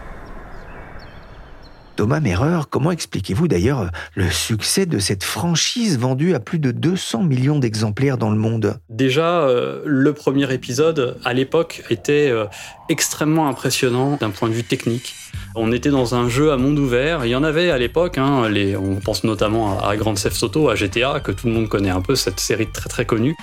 Thomas 2.02 2.18
Merreur, 2.18 2.68
comment 2.68 2.90
expliquez-vous 2.90 3.46
d'ailleurs 3.46 3.92
le 4.16 4.28
succès 4.28 4.86
de 4.86 4.98
cette 4.98 5.22
franchise 5.22 6.00
vendue 6.00 6.34
à 6.34 6.40
plus 6.40 6.58
de 6.58 6.72
200 6.72 7.22
millions 7.22 7.60
d'exemplaires 7.60 8.18
dans 8.18 8.32
le 8.32 8.36
monde? 8.36 8.80
Déjà, 8.88 9.42
euh, 9.42 9.82
le 9.86 10.12
premier 10.12 10.52
épisode, 10.52 11.16
à 11.24 11.32
l'époque, 11.32 11.84
était 11.90 12.28
euh, 12.28 12.46
extrêmement 12.88 13.46
impressionnant 13.46 14.16
d'un 14.16 14.30
point 14.30 14.48
de 14.48 14.54
vue 14.54 14.64
technique. 14.64 15.14
On 15.54 15.70
était 15.70 15.90
dans 15.90 16.14
un 16.14 16.28
jeu 16.28 16.50
à 16.50 16.56
monde 16.56 16.78
ouvert. 16.78 17.26
Il 17.26 17.30
y 17.30 17.34
en 17.34 17.44
avait 17.44 17.70
à 17.70 17.78
l'époque. 17.78 18.16
Hein, 18.16 18.50
on 18.80 18.96
pense 18.96 19.24
notamment 19.24 19.78
à, 19.80 19.96
Grand 19.96 20.14
Theft 20.14 20.42
Auto, 20.42 20.70
à 20.70 20.74
GTA, 20.74 21.20
que 21.20 21.30
tout 21.30 21.46
le 21.46 21.52
monde 21.52 21.68
connaît 21.68 21.90
un 21.90 22.00
peu, 22.00 22.14
cette 22.14 22.40
série 22.40 22.68
très 22.72 22.88
très 22.88 23.04
connue. 23.04 23.36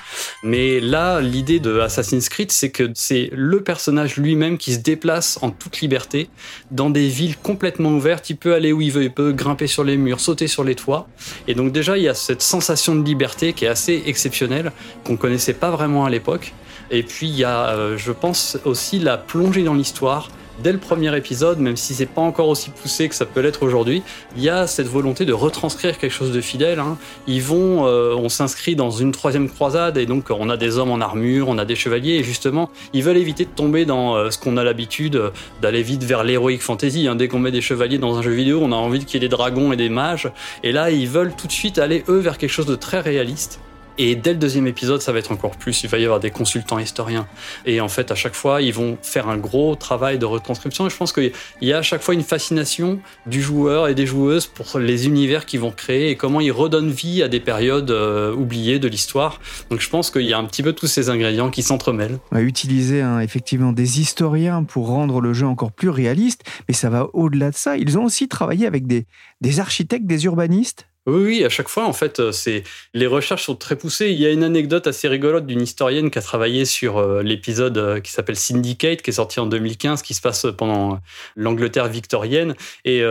Mais 0.43 0.79
là, 0.79 1.21
l'idée 1.21 1.59
de 1.59 1.79
Assassin's 1.79 2.27
Creed, 2.29 2.51
c'est 2.51 2.71
que 2.71 2.89
c'est 2.95 3.29
le 3.33 3.61
personnage 3.61 4.17
lui-même 4.17 4.57
qui 4.57 4.73
se 4.73 4.79
déplace 4.79 5.37
en 5.41 5.51
toute 5.51 5.81
liberté 5.81 6.29
dans 6.71 6.89
des 6.89 7.07
villes 7.07 7.37
complètement 7.37 7.91
ouvertes. 7.91 8.29
Il 8.29 8.37
peut 8.37 8.55
aller 8.55 8.73
où 8.73 8.81
il 8.81 8.91
veut, 8.91 9.03
il 9.03 9.13
peut 9.13 9.31
grimper 9.31 9.67
sur 9.67 9.83
les 9.83 9.97
murs, 9.97 10.19
sauter 10.19 10.47
sur 10.47 10.63
les 10.63 10.75
toits. 10.75 11.07
Et 11.47 11.53
donc 11.53 11.71
déjà, 11.71 11.97
il 11.97 12.03
y 12.03 12.09
a 12.09 12.15
cette 12.15 12.41
sensation 12.41 12.95
de 12.95 13.03
liberté 13.03 13.53
qui 13.53 13.65
est 13.65 13.69
assez 13.69 14.03
exceptionnelle, 14.07 14.71
qu'on 15.03 15.17
connaissait 15.17 15.53
pas 15.53 15.69
vraiment 15.69 16.05
à 16.05 16.09
l'époque. 16.09 16.53
Et 16.91 17.03
puis 17.03 17.27
il 17.27 17.35
y 17.35 17.43
a, 17.43 17.69
euh, 17.69 17.97
je 17.97 18.11
pense, 18.11 18.57
aussi 18.65 18.97
la 18.97 19.17
plongée 19.17 19.63
dans 19.63 19.75
l'histoire 19.75 20.29
dès 20.63 20.71
le 20.71 20.77
premier 20.77 21.15
épisode, 21.15 21.59
même 21.59 21.77
si 21.77 21.93
c'est 21.93 22.05
pas 22.05 22.21
encore 22.21 22.47
aussi 22.47 22.69
poussé 22.69 23.09
que 23.09 23.15
ça 23.15 23.25
peut 23.25 23.39
l'être 23.39 23.63
aujourd'hui, 23.63 24.03
il 24.35 24.43
y 24.43 24.49
a 24.49 24.67
cette 24.67 24.87
volonté 24.87 25.25
de 25.25 25.33
retranscrire 25.33 25.97
quelque 25.97 26.11
chose 26.11 26.31
de 26.31 26.41
fidèle. 26.41 26.79
Hein. 26.79 26.97
Ils 27.27 27.41
vont, 27.41 27.85
euh, 27.85 28.13
on 28.15 28.29
s'inscrit 28.29 28.75
dans 28.75 28.91
une 28.91 29.11
troisième 29.11 29.49
croisade 29.49 29.97
et 29.97 30.05
donc 30.05 30.25
on 30.29 30.49
a 30.49 30.57
des 30.57 30.77
hommes 30.77 30.91
en 30.91 31.01
armure, 31.01 31.47
on 31.47 31.57
a 31.57 31.65
des 31.65 31.75
chevaliers 31.75 32.15
et 32.15 32.23
justement 32.23 32.69
ils 32.93 33.03
veulent 33.03 33.17
éviter 33.17 33.45
de 33.45 33.49
tomber 33.49 33.85
dans 33.85 34.15
euh, 34.15 34.29
ce 34.29 34.37
qu'on 34.37 34.57
a 34.57 34.63
l'habitude 34.63 35.15
euh, 35.15 35.29
d'aller 35.61 35.83
vite 35.83 36.03
vers 36.03 36.23
l'héroïque 36.23 36.61
fantasy. 36.61 37.07
Hein. 37.07 37.15
Dès 37.15 37.27
qu'on 37.27 37.39
met 37.39 37.51
des 37.51 37.61
chevaliers 37.61 37.97
dans 37.97 38.17
un 38.17 38.21
jeu 38.21 38.31
vidéo, 38.31 38.59
on 38.61 38.71
a 38.71 38.75
envie 38.75 39.05
qu'il 39.05 39.21
y 39.21 39.25
ait 39.25 39.27
des 39.27 39.35
dragons 39.35 39.71
et 39.71 39.77
des 39.77 39.89
mages 39.89 40.29
et 40.63 40.71
là 40.71 40.91
ils 40.91 41.07
veulent 41.07 41.33
tout 41.35 41.47
de 41.47 41.51
suite 41.51 41.79
aller 41.79 42.03
eux 42.09 42.19
vers 42.19 42.37
quelque 42.37 42.51
chose 42.51 42.65
de 42.65 42.75
très 42.75 42.99
réaliste. 42.99 43.59
Et 44.01 44.15
dès 44.15 44.31
le 44.31 44.39
deuxième 44.39 44.65
épisode, 44.65 45.01
ça 45.01 45.11
va 45.11 45.19
être 45.19 45.33
encore 45.33 45.57
plus. 45.57 45.83
Il 45.83 45.89
va 45.89 45.97
y 45.97 46.05
avoir 46.05 46.21
des 46.21 46.31
consultants 46.31 46.79
historiens. 46.79 47.27
Et 47.65 47.81
en 47.81 47.89
fait, 47.89 48.11
à 48.11 48.15
chaque 48.15 48.33
fois, 48.33 48.61
ils 48.61 48.73
vont 48.73 48.97
faire 49.01 49.27
un 49.27 49.37
gros 49.37 49.75
travail 49.75 50.17
de 50.17 50.25
retranscription. 50.25 50.87
Et 50.87 50.89
je 50.89 50.95
pense 50.95 51.11
qu'il 51.11 51.33
y 51.61 51.73
a 51.73 51.79
à 51.79 51.81
chaque 51.81 52.01
fois 52.01 52.13
une 52.13 52.23
fascination 52.23 53.01
du 53.25 53.41
joueur 53.41 53.89
et 53.89 53.95
des 53.95 54.05
joueuses 54.05 54.47
pour 54.47 54.79
les 54.79 55.05
univers 55.05 55.45
qu'ils 55.45 55.59
vont 55.59 55.71
créer 55.71 56.11
et 56.11 56.15
comment 56.15 56.39
ils 56.39 56.53
redonnent 56.53 56.91
vie 56.91 57.21
à 57.21 57.27
des 57.27 57.41
périodes 57.41 57.91
euh, 57.91 58.33
oubliées 58.33 58.79
de 58.79 58.87
l'histoire. 58.87 59.41
Donc 59.69 59.81
je 59.81 59.89
pense 59.89 60.11
qu'il 60.11 60.21
y 60.21 60.31
a 60.31 60.37
un 60.37 60.45
petit 60.45 60.63
peu 60.63 60.71
tous 60.71 60.87
ces 60.87 61.09
ingrédients 61.09 61.49
qui 61.49 61.61
s'entremêlent. 61.61 62.19
On 62.31 62.37
va 62.37 62.41
utiliser 62.41 63.01
hein, 63.01 63.19
effectivement 63.19 63.73
des 63.73 63.99
historiens 63.99 64.63
pour 64.63 64.87
rendre 64.87 65.19
le 65.19 65.33
jeu 65.33 65.45
encore 65.45 65.73
plus 65.73 65.89
réaliste, 65.89 66.45
mais 66.69 66.73
ça 66.73 66.89
va 66.89 67.09
au-delà 67.11 67.51
de 67.51 67.55
ça. 67.55 67.75
Ils 67.75 67.97
ont 67.97 68.05
aussi 68.05 68.29
travaillé 68.29 68.65
avec 68.65 68.87
des, 68.87 69.07
des 69.41 69.59
architectes, 69.59 70.05
des 70.05 70.23
urbanistes 70.23 70.88
oui, 71.09 71.43
à 71.43 71.49
chaque 71.49 71.69
fois, 71.69 71.85
en 71.85 71.93
fait, 71.93 72.19
euh, 72.19 72.31
c'est 72.31 72.63
les 72.93 73.07
recherches 73.07 73.43
sont 73.43 73.55
très 73.55 73.75
poussées. 73.75 74.09
Il 74.11 74.19
y 74.19 74.25
a 74.25 74.31
une 74.31 74.43
anecdote 74.43 74.87
assez 74.87 75.07
rigolote 75.07 75.45
d'une 75.45 75.61
historienne 75.61 76.11
qui 76.11 76.19
a 76.19 76.21
travaillé 76.21 76.65
sur 76.65 76.97
euh, 76.97 77.21
l'épisode 77.23 77.77
euh, 77.77 77.99
qui 77.99 78.11
s'appelle 78.11 78.35
Syndicate, 78.35 79.01
qui 79.01 79.09
est 79.09 79.13
sorti 79.13 79.39
en 79.39 79.45
2015, 79.45 80.01
qui 80.01 80.13
se 80.13 80.21
passe 80.21 80.45
pendant 80.57 80.99
l'Angleterre 81.35 81.87
victorienne. 81.87 82.55
Et 82.85 83.03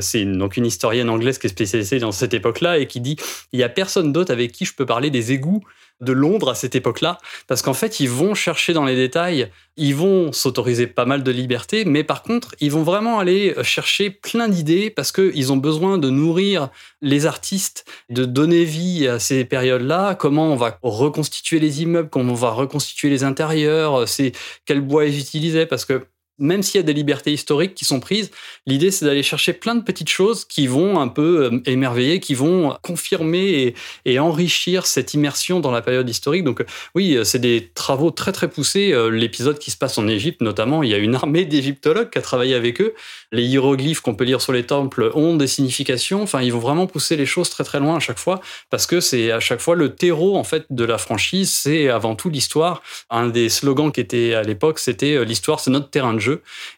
c'est 0.00 0.24
donc 0.24 0.56
une 0.56 0.66
historienne 0.66 1.08
anglaise 1.08 1.38
qui 1.38 1.46
est 1.46 1.50
spécialisée 1.50 1.98
dans 1.98 2.12
cette 2.12 2.34
époque-là 2.34 2.78
et 2.78 2.86
qui 2.86 3.00
dit 3.00 3.16
il 3.52 3.60
y 3.60 3.62
a 3.62 3.68
personne 3.68 4.12
d'autre 4.12 4.32
avec 4.32 4.52
qui 4.52 4.64
je 4.64 4.74
peux 4.74 4.86
parler 4.86 5.10
des 5.10 5.32
égouts 5.32 5.62
de 6.00 6.12
Londres 6.12 6.50
à 6.50 6.54
cette 6.54 6.74
époque-là, 6.74 7.18
parce 7.46 7.62
qu'en 7.62 7.74
fait, 7.74 8.00
ils 8.00 8.10
vont 8.10 8.34
chercher 8.34 8.72
dans 8.72 8.84
les 8.84 8.96
détails, 8.96 9.50
ils 9.76 9.94
vont 9.94 10.32
s'autoriser 10.32 10.86
pas 10.86 11.04
mal 11.04 11.22
de 11.22 11.30
liberté, 11.30 11.84
mais 11.84 12.04
par 12.04 12.22
contre, 12.22 12.54
ils 12.60 12.70
vont 12.70 12.82
vraiment 12.82 13.18
aller 13.18 13.54
chercher 13.62 14.10
plein 14.10 14.48
d'idées, 14.48 14.90
parce 14.90 15.12
qu'ils 15.12 15.52
ont 15.52 15.56
besoin 15.56 15.98
de 15.98 16.10
nourrir 16.10 16.68
les 17.00 17.26
artistes, 17.26 17.84
de 18.10 18.24
donner 18.24 18.64
vie 18.64 19.06
à 19.08 19.18
ces 19.18 19.44
périodes-là, 19.44 20.14
comment 20.14 20.52
on 20.52 20.56
va 20.56 20.78
reconstituer 20.82 21.60
les 21.60 21.82
immeubles, 21.82 22.08
comment 22.10 22.32
on 22.32 22.36
va 22.36 22.50
reconstituer 22.50 23.08
les 23.10 23.24
intérieurs, 23.24 24.08
c'est 24.08 24.32
quel 24.64 24.80
bois 24.80 25.06
ils 25.06 25.18
utilisaient, 25.18 25.66
parce 25.66 25.84
que 25.84 26.06
même 26.38 26.62
s'il 26.62 26.78
y 26.78 26.80
a 26.80 26.86
des 26.86 26.92
libertés 26.92 27.32
historiques 27.32 27.74
qui 27.74 27.84
sont 27.84 28.00
prises, 28.00 28.30
l'idée 28.66 28.90
c'est 28.90 29.04
d'aller 29.04 29.22
chercher 29.22 29.52
plein 29.52 29.74
de 29.74 29.82
petites 29.82 30.08
choses 30.08 30.44
qui 30.44 30.66
vont 30.66 31.00
un 31.00 31.08
peu 31.08 31.44
euh, 31.44 31.60
émerveiller, 31.66 32.20
qui 32.20 32.34
vont 32.34 32.76
confirmer 32.82 33.74
et, 34.04 34.18
enrichir 34.18 34.86
cette 34.86 35.14
immersion 35.14 35.60
dans 35.60 35.70
la 35.70 35.82
période 35.82 36.08
historique. 36.08 36.44
Donc 36.44 36.60
euh, 36.60 36.66
oui, 36.94 37.16
euh, 37.16 37.24
c'est 37.24 37.38
des 37.38 37.70
travaux 37.74 38.10
très 38.10 38.32
très 38.32 38.48
poussés. 38.48 38.94
L'épisode 39.10 39.58
qui 39.58 39.70
se 39.70 39.76
passe 39.76 39.98
en 39.98 40.08
Égypte 40.08 40.40
notamment, 40.40 40.82
il 40.82 40.90
y 40.90 40.94
a 40.94 40.98
une 40.98 41.14
armée 41.14 41.44
d'égyptologues 41.44 42.10
qui 42.10 42.18
a 42.18 42.22
travaillé 42.22 42.54
avec 42.54 42.80
eux. 42.80 42.94
Les 43.32 43.44
hiéroglyphes 43.44 44.00
qu'on 44.00 44.14
peut 44.14 44.24
lire 44.24 44.40
sur 44.40 44.52
les 44.52 44.64
temples 44.64 45.10
ont 45.14 45.36
des 45.36 45.46
significations. 45.46 46.22
Enfin, 46.22 46.42
ils 46.42 46.52
vont 46.52 46.58
vraiment 46.58 46.86
pousser 46.86 47.16
les 47.16 47.26
choses 47.26 47.50
très 47.50 47.64
très 47.64 47.80
loin 47.80 47.96
à 47.96 48.00
chaque 48.00 48.18
fois 48.18 48.40
parce 48.70 48.86
que 48.86 49.00
c'est 49.00 49.30
à 49.30 49.40
chaque 49.40 49.60
fois 49.60 49.74
le 49.74 49.94
terreau 49.94 50.36
en 50.36 50.44
fait 50.44 50.64
de 50.70 50.84
la 50.84 50.98
franchise. 50.98 51.50
C'est 51.50 51.88
avant 51.88 52.14
tout 52.14 52.30
l'histoire. 52.30 52.82
Un 53.10 53.28
des 53.28 53.48
slogans 53.48 53.92
qui 53.92 54.00
était 54.00 54.34
à 54.34 54.42
l'époque, 54.42 54.78
c'était 54.78 55.24
l'histoire, 55.24 55.60
c'est 55.60 55.70
notre 55.70 55.90
terrain 55.90 56.14
de 56.14 56.20
jeu 56.20 56.25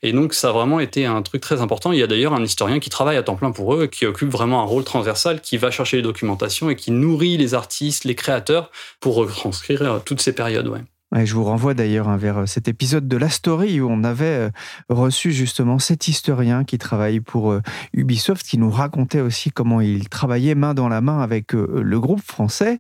et 0.02 0.12
donc, 0.12 0.34
ça 0.34 0.50
a 0.50 0.52
vraiment 0.52 0.80
été 0.80 1.06
un 1.06 1.22
truc 1.22 1.40
très 1.40 1.60
important. 1.60 1.92
Il 1.92 1.98
y 1.98 2.02
a 2.02 2.06
d'ailleurs 2.06 2.34
un 2.34 2.42
historien 2.42 2.78
qui 2.80 2.90
travaille 2.90 3.16
à 3.16 3.22
temps 3.22 3.36
plein 3.36 3.52
pour 3.52 3.74
eux, 3.74 3.86
qui 3.86 4.06
occupe 4.06 4.30
vraiment 4.30 4.62
un 4.62 4.66
rôle 4.66 4.84
transversal, 4.84 5.40
qui 5.40 5.56
va 5.56 5.70
chercher 5.70 5.98
les 5.98 6.02
documentations 6.02 6.70
et 6.70 6.76
qui 6.76 6.90
nourrit 6.90 7.36
les 7.36 7.54
artistes, 7.54 8.04
les 8.04 8.14
créateurs 8.14 8.70
pour 9.00 9.14
retranscrire 9.16 10.00
toutes 10.04 10.20
ces 10.20 10.34
périodes. 10.34 10.68
Ouais 10.68 10.82
je 11.12 11.34
vous 11.34 11.44
renvoie 11.44 11.74
d'ailleurs 11.74 12.08
hein, 12.08 12.16
vers 12.16 12.38
euh, 12.38 12.46
cet 12.46 12.68
épisode 12.68 13.08
de 13.08 13.16
La 13.16 13.30
Story 13.30 13.80
où 13.80 13.88
on 13.88 14.04
avait 14.04 14.24
euh, 14.26 14.50
reçu 14.88 15.32
justement 15.32 15.78
cet 15.78 16.06
historien 16.08 16.64
qui 16.64 16.76
travaille 16.76 17.20
pour 17.20 17.50
euh, 17.50 17.62
Ubisoft, 17.94 18.46
qui 18.46 18.58
nous 18.58 18.70
racontait 18.70 19.20
aussi 19.20 19.50
comment 19.50 19.80
il 19.80 20.08
travaillait 20.08 20.54
main 20.54 20.74
dans 20.74 20.88
la 20.88 21.00
main 21.00 21.20
avec 21.20 21.52
le 21.52 22.00
groupe 22.00 22.20
français, 22.20 22.78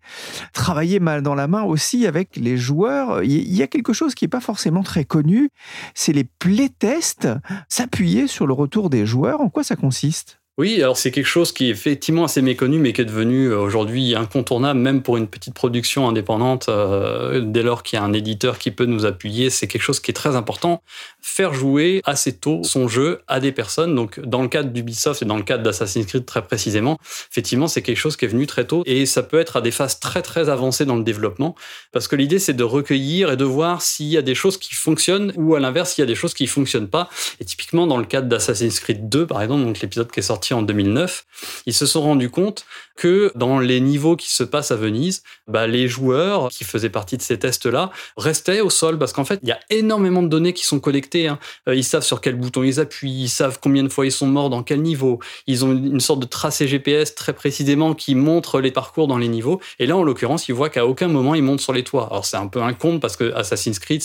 travaillait 0.52 1.00
main 1.00 1.22
dans 1.22 1.34
la 1.34 1.48
main 1.48 1.62
aussi 1.62 2.06
avec 2.06 2.36
les 2.36 2.56
joueurs. 2.56 3.22
Il 3.22 3.54
y 3.54 3.62
a 3.62 3.66
quelque 3.66 3.92
chose 3.92 4.14
qui 4.14 4.24
n'est 4.24 4.28
pas 4.28 4.40
forcément 4.40 4.82
très 4.82 5.04
connu, 5.04 5.50
c'est 5.94 6.12
les 6.12 6.24
playtests, 6.24 7.28
s'appuyer 7.68 8.26
sur 8.26 8.46
le 8.46 8.52
retour 8.52 8.90
des 8.90 9.06
joueurs. 9.06 9.40
En 9.40 9.48
quoi 9.48 9.64
ça 9.64 9.76
consiste? 9.76 10.40
Oui, 10.58 10.82
alors 10.82 10.96
c'est 10.96 11.12
quelque 11.12 11.24
chose 11.24 11.52
qui 11.52 11.68
est 11.68 11.70
effectivement 11.70 12.24
assez 12.24 12.42
méconnu, 12.42 12.80
mais 12.80 12.92
qui 12.92 13.00
est 13.00 13.04
devenu 13.04 13.46
euh, 13.46 13.60
aujourd'hui 13.60 14.16
incontournable, 14.16 14.80
même 14.80 15.04
pour 15.04 15.16
une 15.16 15.28
petite 15.28 15.54
production 15.54 16.08
indépendante. 16.08 16.66
Euh, 16.68 17.40
dès 17.44 17.62
lors 17.62 17.84
qu'il 17.84 17.96
y 17.96 18.02
a 18.02 18.04
un 18.04 18.12
éditeur 18.12 18.58
qui 18.58 18.72
peut 18.72 18.84
nous 18.84 19.06
appuyer, 19.06 19.50
c'est 19.50 19.68
quelque 19.68 19.82
chose 19.82 20.00
qui 20.00 20.10
est 20.10 20.14
très 20.14 20.34
important. 20.34 20.82
Faire 21.20 21.54
jouer 21.54 22.02
assez 22.04 22.32
tôt 22.32 22.62
son 22.64 22.88
jeu 22.88 23.20
à 23.28 23.38
des 23.38 23.52
personnes. 23.52 23.94
Donc, 23.94 24.18
dans 24.18 24.42
le 24.42 24.48
cadre 24.48 24.70
d'Ubisoft 24.70 25.22
et 25.22 25.26
dans 25.26 25.36
le 25.36 25.44
cadre 25.44 25.62
d'Assassin's 25.62 26.06
Creed 26.06 26.26
très 26.26 26.44
précisément, 26.44 26.98
effectivement, 27.30 27.68
c'est 27.68 27.82
quelque 27.82 27.96
chose 27.96 28.16
qui 28.16 28.24
est 28.24 28.28
venu 28.28 28.48
très 28.48 28.66
tôt 28.66 28.82
et 28.84 29.06
ça 29.06 29.22
peut 29.22 29.38
être 29.38 29.58
à 29.58 29.60
des 29.60 29.70
phases 29.70 30.00
très 30.00 30.22
très 30.22 30.48
avancées 30.48 30.86
dans 30.86 30.96
le 30.96 31.04
développement, 31.04 31.54
parce 31.92 32.08
que 32.08 32.16
l'idée 32.16 32.40
c'est 32.40 32.52
de 32.52 32.64
recueillir 32.64 33.30
et 33.30 33.36
de 33.36 33.44
voir 33.44 33.80
s'il 33.80 34.06
y 34.06 34.16
a 34.16 34.22
des 34.22 34.34
choses 34.34 34.58
qui 34.58 34.74
fonctionnent 34.74 35.32
ou 35.36 35.54
à 35.54 35.60
l'inverse 35.60 35.92
s'il 35.92 36.02
y 36.02 36.06
a 36.06 36.06
des 36.06 36.16
choses 36.16 36.34
qui 36.34 36.48
fonctionnent 36.48 36.88
pas. 36.88 37.08
Et 37.38 37.44
typiquement 37.44 37.86
dans 37.86 37.98
le 37.98 38.06
cadre 38.06 38.26
d'Assassin's 38.26 38.80
Creed 38.80 39.08
2, 39.08 39.24
par 39.24 39.40
exemple, 39.40 39.62
donc 39.62 39.78
l'épisode 39.78 40.10
qui 40.10 40.18
est 40.18 40.24
sorti 40.24 40.47
en 40.54 40.62
2009, 40.62 41.24
ils 41.66 41.74
se 41.74 41.86
sont 41.86 42.02
rendus 42.02 42.30
compte 42.30 42.64
que 42.96 43.30
dans 43.36 43.60
les 43.60 43.80
niveaux 43.80 44.16
qui 44.16 44.32
se 44.32 44.42
passent 44.42 44.72
à 44.72 44.76
Venise, 44.76 45.22
bah, 45.46 45.66
les 45.66 45.86
joueurs 45.86 46.48
qui 46.48 46.64
faisaient 46.64 46.90
partie 46.90 47.16
de 47.16 47.22
ces 47.22 47.38
tests-là 47.38 47.90
restaient 48.16 48.60
au 48.60 48.70
sol 48.70 48.98
parce 48.98 49.12
qu'en 49.12 49.24
fait, 49.24 49.38
il 49.42 49.48
y 49.48 49.52
a 49.52 49.60
énormément 49.70 50.22
de 50.22 50.28
données 50.28 50.52
qui 50.52 50.64
sont 50.64 50.80
collectées. 50.80 51.28
Hein. 51.28 51.38
Euh, 51.68 51.76
ils 51.76 51.84
savent 51.84 52.02
sur 52.02 52.20
quel 52.20 52.34
bouton 52.34 52.64
ils 52.64 52.80
appuient, 52.80 53.22
ils 53.22 53.28
savent 53.28 53.58
combien 53.62 53.84
de 53.84 53.88
fois 53.88 54.04
ils 54.04 54.12
sont 54.12 54.26
morts 54.26 54.50
dans 54.50 54.64
quel 54.64 54.82
niveau. 54.82 55.20
Ils 55.46 55.64
ont 55.64 55.72
une 55.72 56.00
sorte 56.00 56.20
de 56.20 56.26
tracé 56.26 56.66
GPS 56.66 57.14
très 57.14 57.32
précisément 57.32 57.94
qui 57.94 58.16
montre 58.16 58.60
les 58.60 58.72
parcours 58.72 59.06
dans 59.06 59.18
les 59.18 59.28
niveaux. 59.28 59.60
Et 59.78 59.86
là, 59.86 59.96
en 59.96 60.02
l'occurrence, 60.02 60.48
ils 60.48 60.54
voient 60.54 60.70
qu'à 60.70 60.84
aucun 60.84 61.08
moment 61.08 61.36
ils 61.36 61.42
montent 61.42 61.60
sur 61.60 61.72
les 61.72 61.84
toits. 61.84 62.08
Alors 62.10 62.24
c'est 62.24 62.36
un 62.36 62.48
peu 62.48 62.60
un 62.62 62.72
parce 63.00 63.16
que 63.16 63.34
Assassin's 63.34 63.78
Creed, 63.78 64.02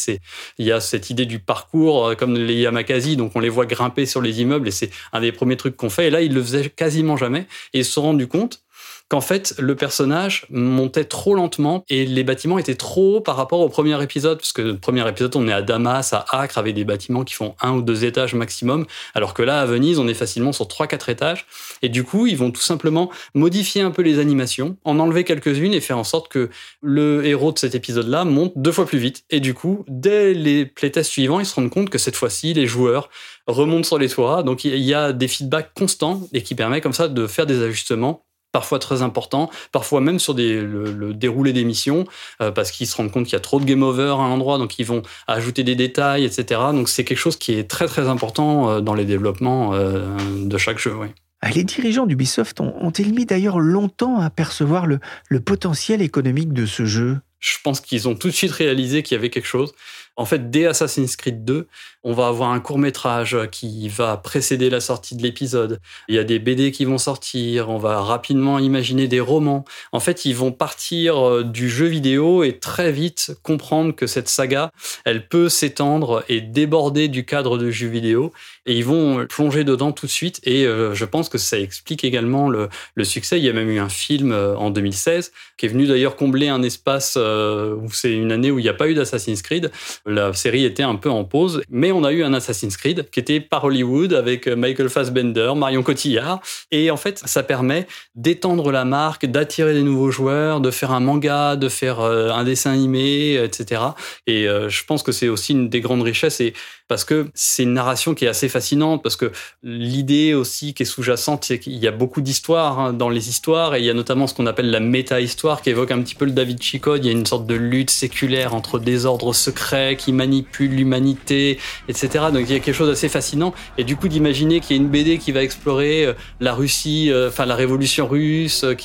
il 0.57 0.65
y 0.65 0.71
a 0.71 0.79
cette 0.81 1.09
idée 1.09 1.25
du 1.25 1.39
parcours 1.39 2.07
euh, 2.07 2.15
comme 2.15 2.35
les 2.35 2.61
Yamakasi, 2.61 3.15
donc 3.15 3.31
on 3.35 3.39
les 3.39 3.49
voit 3.49 3.65
grimper 3.65 4.05
sur 4.05 4.21
les 4.21 4.41
immeubles 4.41 4.67
et 4.67 4.71
c'est 4.71 4.89
un 5.13 5.21
des 5.21 5.31
premiers 5.31 5.57
trucs 5.57 5.77
qu'on 5.77 5.89
fait. 5.89 6.07
Et 6.07 6.09
là, 6.09 6.21
ils 6.21 6.32
le 6.33 6.43
faisaient 6.43 6.69
quasiment 6.69 7.17
jamais 7.17 7.47
et 7.73 7.79
ils 7.79 7.85
se 7.85 7.91
sont 7.93 8.01
compte 8.27 8.63
qu'en 9.09 9.21
fait, 9.21 9.53
le 9.59 9.75
personnage 9.75 10.47
montait 10.49 11.03
trop 11.03 11.35
lentement 11.35 11.83
et 11.89 12.05
les 12.05 12.23
bâtiments 12.23 12.57
étaient 12.57 12.75
trop 12.75 13.17
hauts 13.17 13.21
par 13.21 13.35
rapport 13.35 13.59
au 13.59 13.69
premier 13.69 14.01
épisode, 14.01 14.39
parce 14.39 14.53
que 14.53 14.61
le 14.61 14.77
premier 14.77 15.07
épisode, 15.07 15.35
on 15.35 15.47
est 15.47 15.53
à 15.53 15.61
Damas, 15.61 16.13
à 16.13 16.25
Acre, 16.31 16.57
avec 16.57 16.73
des 16.73 16.83
bâtiments 16.83 17.23
qui 17.23 17.33
font 17.33 17.55
un 17.61 17.73
ou 17.73 17.81
deux 17.81 18.05
étages 18.05 18.33
maximum, 18.33 18.85
alors 19.13 19.33
que 19.33 19.43
là, 19.43 19.61
à 19.61 19.65
Venise, 19.65 19.99
on 19.99 20.07
est 20.07 20.13
facilement 20.13 20.51
sur 20.51 20.67
trois, 20.67 20.87
quatre 20.87 21.09
étages. 21.09 21.45
Et 21.81 21.89
du 21.89 22.03
coup, 22.03 22.27
ils 22.27 22.37
vont 22.37 22.51
tout 22.51 22.61
simplement 22.61 23.11
modifier 23.35 23.81
un 23.81 23.91
peu 23.91 24.01
les 24.01 24.19
animations, 24.19 24.77
en 24.83 24.99
enlever 24.99 25.23
quelques-unes 25.23 25.73
et 25.73 25.81
faire 25.81 25.97
en 25.97 26.03
sorte 26.03 26.27
que 26.27 26.49
le 26.81 27.25
héros 27.25 27.51
de 27.51 27.59
cet 27.59 27.75
épisode-là 27.75 28.25
monte 28.25 28.53
deux 28.55 28.71
fois 28.71 28.85
plus 28.85 28.97
vite. 28.99 29.25
Et 29.29 29.39
du 29.39 29.53
coup, 29.53 29.85
dès 29.87 30.33
les 30.33 30.65
playtests 30.65 31.11
suivants, 31.11 31.39
ils 31.39 31.45
se 31.45 31.55
rendent 31.55 31.69
compte 31.69 31.89
que 31.89 31.97
cette 31.97 32.15
fois-ci, 32.15 32.53
les 32.53 32.67
joueurs 32.67 33.09
remontent 33.47 33.87
sur 33.87 33.99
les 33.99 34.09
toits. 34.09 34.43
Donc, 34.43 34.63
il 34.65 34.77
y 34.77 34.93
a 34.93 35.13
des 35.13 35.27
feedbacks 35.27 35.73
constants 35.75 36.21
et 36.33 36.41
qui 36.41 36.55
permet 36.55 36.81
comme 36.81 36.93
ça 36.93 37.07
de 37.07 37.27
faire 37.27 37.45
des 37.45 37.61
ajustements 37.61 38.25
parfois 38.53 38.79
très 38.79 39.01
important, 39.01 39.49
parfois 39.73 39.99
même 39.99 40.19
sur 40.19 40.33
des, 40.33 40.61
le, 40.61 41.13
déroulé 41.13 41.51
des 41.51 41.65
missions, 41.65 42.05
euh, 42.39 42.51
parce 42.51 42.71
qu'ils 42.71 42.87
se 42.87 42.95
rendent 42.95 43.11
compte 43.11 43.25
qu'il 43.25 43.33
y 43.33 43.35
a 43.35 43.41
trop 43.41 43.59
de 43.59 43.65
game 43.65 43.83
over 43.83 44.15
à 44.17 44.21
un 44.21 44.31
endroit, 44.31 44.57
donc 44.57 44.79
ils 44.79 44.85
vont 44.85 45.01
ajouter 45.27 45.63
des 45.63 45.75
détails, 45.75 46.23
etc. 46.23 46.61
Donc 46.71 46.87
c'est 46.87 47.03
quelque 47.03 47.17
chose 47.17 47.35
qui 47.35 47.53
est 47.53 47.69
très 47.69 47.87
très 47.87 48.07
important 48.07 48.69
euh, 48.69 48.79
dans 48.79 48.93
les 48.93 49.05
développements 49.05 49.73
euh, 49.73 50.15
de 50.45 50.57
chaque 50.57 50.77
jeu. 50.77 50.93
Ah, 51.41 51.49
les 51.49 51.63
dirigeants 51.65 52.05
d'Ubisoft 52.05 52.61
ont-ils 52.61 53.13
mis 53.13 53.25
d'ailleurs 53.25 53.59
longtemps 53.59 54.21
à 54.21 54.29
percevoir 54.29 54.85
le, 54.85 54.99
le 55.27 55.41
potentiel 55.41 56.01
économique 56.01 56.53
de 56.53 56.65
ce 56.65 56.85
jeu? 56.85 57.17
Je 57.39 57.57
pense 57.61 57.81
qu'ils 57.81 58.07
ont 58.07 58.15
tout 58.15 58.27
de 58.29 58.33
suite 58.33 58.51
réalisé 58.51 59.03
qu'il 59.03 59.15
y 59.15 59.19
avait 59.19 59.29
quelque 59.29 59.47
chose. 59.47 59.73
En 60.15 60.25
fait, 60.25 60.51
dès 60.51 60.65
Assassin's 60.67 61.15
Creed 61.17 61.43
2, 61.43 61.67
on 62.03 62.13
va 62.13 62.27
avoir 62.27 62.51
un 62.51 62.59
court 62.59 62.77
métrage 62.77 63.37
qui 63.51 63.87
va 63.87 64.17
précéder 64.17 64.69
la 64.69 64.81
sortie 64.81 65.15
de 65.15 65.23
l'épisode. 65.23 65.79
Il 66.09 66.15
y 66.15 66.19
a 66.19 66.25
des 66.25 66.37
BD 66.37 66.71
qui 66.71 66.83
vont 66.83 66.97
sortir, 66.97 67.69
on 67.69 67.77
va 67.77 68.01
rapidement 68.01 68.59
imaginer 68.59 69.07
des 69.07 69.21
romans. 69.21 69.63
En 69.93 70.01
fait, 70.01 70.25
ils 70.25 70.35
vont 70.35 70.51
partir 70.51 71.17
euh, 71.17 71.43
du 71.43 71.69
jeu 71.69 71.85
vidéo 71.85 72.43
et 72.43 72.59
très 72.59 72.91
vite 72.91 73.31
comprendre 73.41 73.95
que 73.95 74.05
cette 74.05 74.27
saga, 74.27 74.71
elle 75.05 75.27
peut 75.27 75.47
s'étendre 75.47 76.25
et 76.27 76.41
déborder 76.41 77.07
du 77.07 77.25
cadre 77.25 77.57
de 77.57 77.71
jeu 77.71 77.87
vidéo. 77.87 78.33
Et 78.65 78.77
ils 78.77 78.85
vont 78.85 79.25
plonger 79.27 79.63
dedans 79.63 79.93
tout 79.93 80.05
de 80.05 80.11
suite. 80.11 80.41
Et 80.43 80.65
euh, 80.65 80.93
je 80.93 81.05
pense 81.05 81.29
que 81.29 81.37
ça 81.37 81.57
explique 81.57 82.03
également 82.03 82.49
le, 82.49 82.69
succès. 83.03 83.37
Il 83.37 83.45
y 83.45 83.49
a 83.49 83.53
même 83.53 83.69
eu 83.69 83.79
un 83.79 83.89
film 83.89 84.31
euh, 84.31 84.55
en 84.57 84.71
2016 84.71 85.31
qui 85.57 85.67
est 85.67 85.69
venu 85.69 85.87
d'ailleurs 85.87 86.15
combler 86.15 86.49
un 86.49 86.63
espace 86.63 87.15
où 87.15 87.89
c'est 87.91 88.11
une 88.11 88.31
année 88.31 88.51
où 88.51 88.59
il 88.59 88.63
n'y 88.63 88.69
a 88.69 88.73
pas 88.73 88.89
eu 88.89 88.93
d'Assassin's 88.93 89.41
Creed. 89.41 89.71
La 90.05 90.33
série 90.33 90.65
était 90.65 90.83
un 90.83 90.95
peu 90.95 91.09
en 91.09 91.23
pause, 91.23 91.61
mais 91.69 91.92
on 91.93 92.03
a 92.03 92.11
eu 92.11 92.23
un 92.23 92.33
Assassin's 92.33 92.75
Creed 92.77 93.09
qui 93.11 93.19
était 93.19 93.39
par 93.39 93.63
Hollywood 93.63 94.13
avec 94.13 94.47
euh, 94.47 94.55
Michael 94.55 94.89
Fassbender, 94.89 95.53
Marion 95.55 95.83
Cotillard. 95.83 96.41
Et 96.71 96.91
en 96.91 96.97
fait, 96.97 97.21
ça 97.25 97.43
permet 97.43 97.87
d'étendre 98.15 98.71
la 98.71 98.85
marque, 98.85 99.25
d'attirer 99.25 99.73
des 99.73 99.83
nouveaux 99.83 100.11
joueurs, 100.11 100.61
de 100.61 100.71
faire 100.71 100.91
un 100.91 100.99
manga, 100.99 101.55
de 101.55 101.69
faire 101.69 102.01
euh, 102.01 102.29
un 102.29 102.43
dessin 102.43 102.71
animé, 102.71 103.35
etc. 103.35 103.81
Et 104.27 104.47
euh, 104.47 104.69
je 104.69 104.83
pense 104.85 105.03
que 105.03 105.11
c'est 105.11 105.29
aussi 105.29 105.53
une 105.53 105.69
des 105.69 105.81
grandes 105.81 106.03
richesses. 106.03 106.39
Et 106.41 106.53
parce 106.87 107.05
que 107.05 107.27
c'est 107.33 107.63
une 107.63 107.73
narration 107.73 108.13
qui 108.13 108.25
est 108.25 108.27
assez 108.27 108.49
fascinante, 108.49 109.01
parce 109.01 109.15
que 109.15 109.31
l'idée 109.63 110.33
aussi 110.33 110.73
qui 110.73 110.83
est 110.83 110.85
sous-jacente, 110.85 111.45
c'est 111.45 111.59
qu'il 111.59 111.77
y 111.77 111.87
a 111.87 111.91
beaucoup 111.91 112.21
d'histoires 112.21 112.79
hein, 112.79 112.93
dans 112.93 113.09
les 113.09 113.29
histoires, 113.29 113.75
et 113.75 113.79
il 113.79 113.85
y 113.85 113.89
a 113.89 113.93
notamment 113.93 114.27
ce 114.27 114.33
qu'on 114.33 114.45
appelle 114.45 114.69
la 114.69 114.79
méta-histoire 114.79 115.61
qui 115.61 115.69
évoque 115.69 115.91
un 115.91 116.01
petit 116.01 116.15
peu 116.15 116.25
le 116.25 116.31
David 116.31 116.61
Chico. 116.61 116.95
Il 116.95 117.05
y 117.05 117.09
a 117.09 117.11
une 117.11 117.25
sorte 117.25 117.47
de 117.47 117.55
lutte 117.55 117.89
séculaire 117.89 118.53
entre 118.53 118.79
des 118.79 119.05
ordres 119.05 119.33
secrets 119.33 119.95
qui 119.97 120.11
manipulent 120.11 120.75
l'humanité, 120.75 121.59
Donc 121.87 122.43
il 122.47 122.51
y 122.51 122.55
a 122.55 122.59
quelque 122.59 122.73
chose 122.73 122.89
d'assez 122.89 123.09
fascinant. 123.09 123.53
Et 123.77 123.83
du 123.83 123.95
coup, 123.95 124.07
d'imaginer 124.07 124.59
qu'il 124.59 124.75
y 124.75 124.79
a 124.79 124.81
une 124.81 124.89
BD 124.89 125.17
qui 125.17 125.31
va 125.31 125.43
explorer 125.43 126.05
euh, 126.05 126.13
la 126.39 126.53
Russie, 126.53 127.11
euh, 127.11 127.29
enfin 127.29 127.45
la 127.45 127.55
révolution 127.55 128.07
russe, 128.07 128.63
euh, 128.63 128.75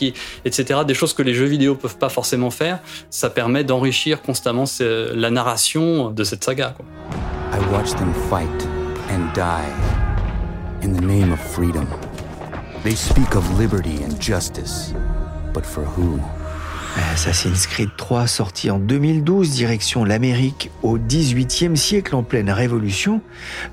etc. 0.44 0.80
Des 0.86 0.94
choses 0.94 1.14
que 1.14 1.22
les 1.22 1.34
jeux 1.34 1.46
vidéo 1.46 1.74
peuvent 1.74 1.98
pas 1.98 2.08
forcément 2.08 2.50
faire. 2.50 2.80
Ça 3.10 3.30
permet 3.30 3.64
d'enrichir 3.64 4.22
constamment 4.22 4.64
la 4.80 5.30
narration 5.30 6.10
de 6.10 6.24
cette 6.24 6.44
saga. 6.44 6.74
Quoi. 6.76 6.86
I 7.52 7.94
them 7.96 8.12
fight 8.28 8.68
and 9.10 9.32
die 9.34 9.72
in 10.82 10.92
the 10.92 11.00
name 11.00 11.32
of 11.32 11.40
freedom. 11.40 11.86
They 12.84 12.94
speak 12.94 13.34
of 13.34 13.58
liberty 13.58 14.02
and 14.04 14.20
justice, 14.20 14.92
but 15.52 15.64
for 15.64 15.84
who? 15.84 16.20
Assassin's 16.96 17.66
Creed 17.66 17.90
3 17.96 18.26
sorti 18.26 18.70
en 18.70 18.78
2012, 18.78 19.50
direction 19.50 20.04
l'Amérique 20.04 20.70
au 20.82 20.98
XVIIIe 20.98 21.76
siècle 21.76 22.14
en 22.14 22.22
pleine 22.22 22.50
révolution. 22.50 23.20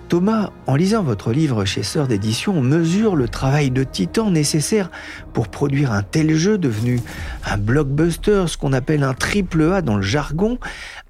Thomas, 0.09 0.51
en 0.67 0.75
lisant 0.75 1.03
votre 1.03 1.31
livre 1.31 1.65
chez 1.65 1.83
Sœur 1.83 2.07
d'édition, 2.07 2.61
mesure 2.61 3.15
le 3.15 3.27
travail 3.27 3.71
de 3.71 3.83
titan 3.83 4.31
nécessaire 4.31 4.89
pour 5.33 5.47
produire 5.47 5.91
un 5.91 6.03
tel 6.03 6.35
jeu 6.35 6.57
devenu 6.57 6.99
un 7.45 7.57
blockbuster, 7.57 8.45
ce 8.47 8.57
qu'on 8.57 8.73
appelle 8.73 9.03
un 9.03 9.13
triple 9.13 9.71
A 9.73 9.81
dans 9.81 9.95
le 9.95 10.01
jargon, 10.01 10.59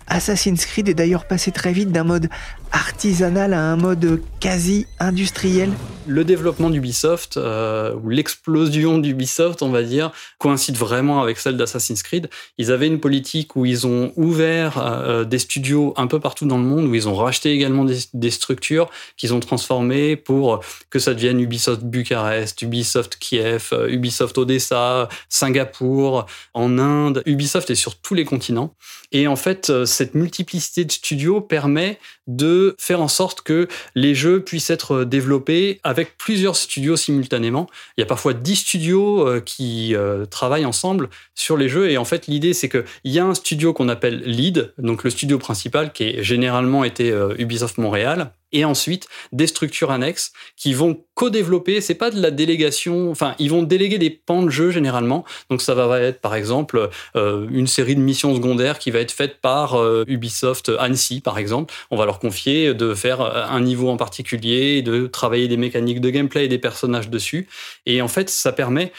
Assassin's 0.07 0.65
Creed 0.65 0.89
est 0.89 0.93
d'ailleurs 0.93 1.25
passé 1.25 1.51
très 1.51 1.73
vite 1.73 1.91
d'un 1.91 2.03
mode 2.03 2.29
artisanal 2.71 3.53
à 3.53 3.61
un 3.61 3.77
mode 3.77 4.21
quasi 4.39 4.85
industriel. 4.99 5.71
Le 6.07 6.23
développement 6.23 6.69
d'Ubisoft, 6.69 7.37
euh, 7.37 7.95
ou 7.95 8.09
l'explosion 8.09 8.97
d'Ubisoft, 8.97 9.63
on 9.63 9.69
va 9.69 9.81
dire, 9.81 10.11
coïncide 10.37 10.75
vraiment 10.75 11.21
avec 11.21 11.39
celle 11.39 11.57
d'Assassin's 11.57 12.03
Creed. 12.03 12.29
Ils 12.57 12.71
avaient 12.71 12.87
une 12.87 12.99
politique 12.99 13.55
où 13.55 13.65
ils 13.65 13.87
ont 13.87 14.11
ouvert 14.17 14.77
euh, 14.77 15.23
des 15.23 15.39
studios 15.39 15.93
un 15.97 16.05
peu 16.05 16.19
partout 16.19 16.45
dans 16.45 16.57
le 16.57 16.63
monde, 16.63 16.85
où 16.85 16.93
ils 16.93 17.07
ont 17.07 17.15
racheté 17.15 17.51
également 17.51 17.85
des, 17.85 18.31
structures 18.31 18.89
qu'ils 19.17 19.33
ont 19.33 19.39
transformées 19.39 20.15
pour 20.15 20.59
que 20.89 20.99
ça 20.99 21.13
devienne 21.13 21.39
Ubisoft 21.39 21.81
Bucarest, 21.81 22.61
Ubisoft 22.61 23.17
Kiev, 23.17 23.69
euh, 23.71 23.87
Ubisoft 23.87 24.37
Odessa, 24.37 25.07
Singapour, 25.29 26.25
en 26.53 26.77
Inde. 26.77 27.23
Ubisoft 27.25 27.69
est 27.69 27.75
sur 27.75 27.95
tous 27.95 28.13
les 28.13 28.25
continents. 28.25 28.75
Et 29.11 29.27
en 29.27 29.37
fait, 29.37 29.71
cette 29.95 30.15
multiplicité 30.15 30.85
de 30.85 30.91
studios 30.91 31.41
permet 31.41 31.99
de 32.27 32.75
faire 32.77 33.01
en 33.01 33.07
sorte 33.07 33.41
que 33.41 33.67
les 33.93 34.15
jeux 34.15 34.43
puissent 34.43 34.69
être 34.69 35.03
développés 35.03 35.79
avec 35.83 36.17
plusieurs 36.17 36.55
studios 36.55 36.97
simultanément. 36.97 37.67
Il 37.97 38.01
y 38.01 38.03
a 38.03 38.07
parfois 38.07 38.33
10 38.33 38.55
studios 38.55 39.27
euh, 39.27 39.39
qui 39.39 39.95
euh, 39.95 40.25
travaillent 40.25 40.65
ensemble 40.65 41.09
sur 41.33 41.57
les 41.57 41.69
jeux 41.69 41.89
et 41.89 41.97
en 41.97 42.05
fait 42.05 42.27
l'idée 42.27 42.53
c'est 42.53 42.69
qu'il 42.69 42.83
y 43.05 43.19
a 43.19 43.25
un 43.25 43.35
studio 43.35 43.73
qu'on 43.73 43.89
appelle 43.89 44.21
Lead, 44.23 44.73
donc 44.77 45.03
le 45.03 45.09
studio 45.09 45.37
principal 45.37 45.93
qui 45.93 46.03
est 46.03 46.23
généralement 46.23 46.83
été 46.83 47.11
euh, 47.11 47.35
Ubisoft 47.37 47.77
Montréal 47.77 48.31
et 48.51 48.65
ensuite 48.65 49.07
des 49.31 49.47
structures 49.47 49.91
annexes 49.91 50.31
qui 50.55 50.73
vont 50.73 51.03
co-développer. 51.13 51.81
C'est 51.81 51.95
pas 51.95 52.11
de 52.11 52.21
la 52.21 52.31
délégation, 52.31 53.11
enfin 53.11 53.35
ils 53.39 53.49
vont 53.49 53.63
déléguer 53.63 53.97
des 53.97 54.09
pans 54.09 54.43
de 54.43 54.49
jeu 54.49 54.71
généralement. 54.71 55.25
Donc 55.49 55.61
ça 55.61 55.73
va 55.73 55.99
être 55.99 56.21
par 56.21 56.35
exemple 56.35 56.89
euh, 57.15 57.47
une 57.51 57.67
série 57.67 57.95
de 57.95 58.01
missions 58.01 58.33
secondaires 58.35 58.79
qui 58.79 58.91
va 58.91 58.99
être 58.99 59.11
faite 59.11 59.39
par 59.41 59.75
euh, 59.75 60.03
Ubisoft 60.07 60.71
Annecy 60.79 61.21
par 61.21 61.37
exemple. 61.37 61.73
On 61.91 61.97
va 61.97 62.05
leur 62.05 62.19
confier 62.19 62.73
de 62.73 62.93
faire 62.93 63.21
euh, 63.21 63.45
un 63.49 63.61
niveau 63.61 63.89
en 63.89 63.97
particulier, 63.97 64.81
de 64.81 65.07
travailler 65.07 65.47
des 65.47 65.57
mécaniques 65.57 66.01
de 66.01 66.09
gameplay 66.09 66.45
et 66.45 66.49
des 66.49 66.59
personnages 66.59 67.09
dessus. 67.09 67.47
Et 67.85 68.01
en 68.01 68.07
fait 68.07 68.29
ça 68.29 68.51
permet 68.51 68.91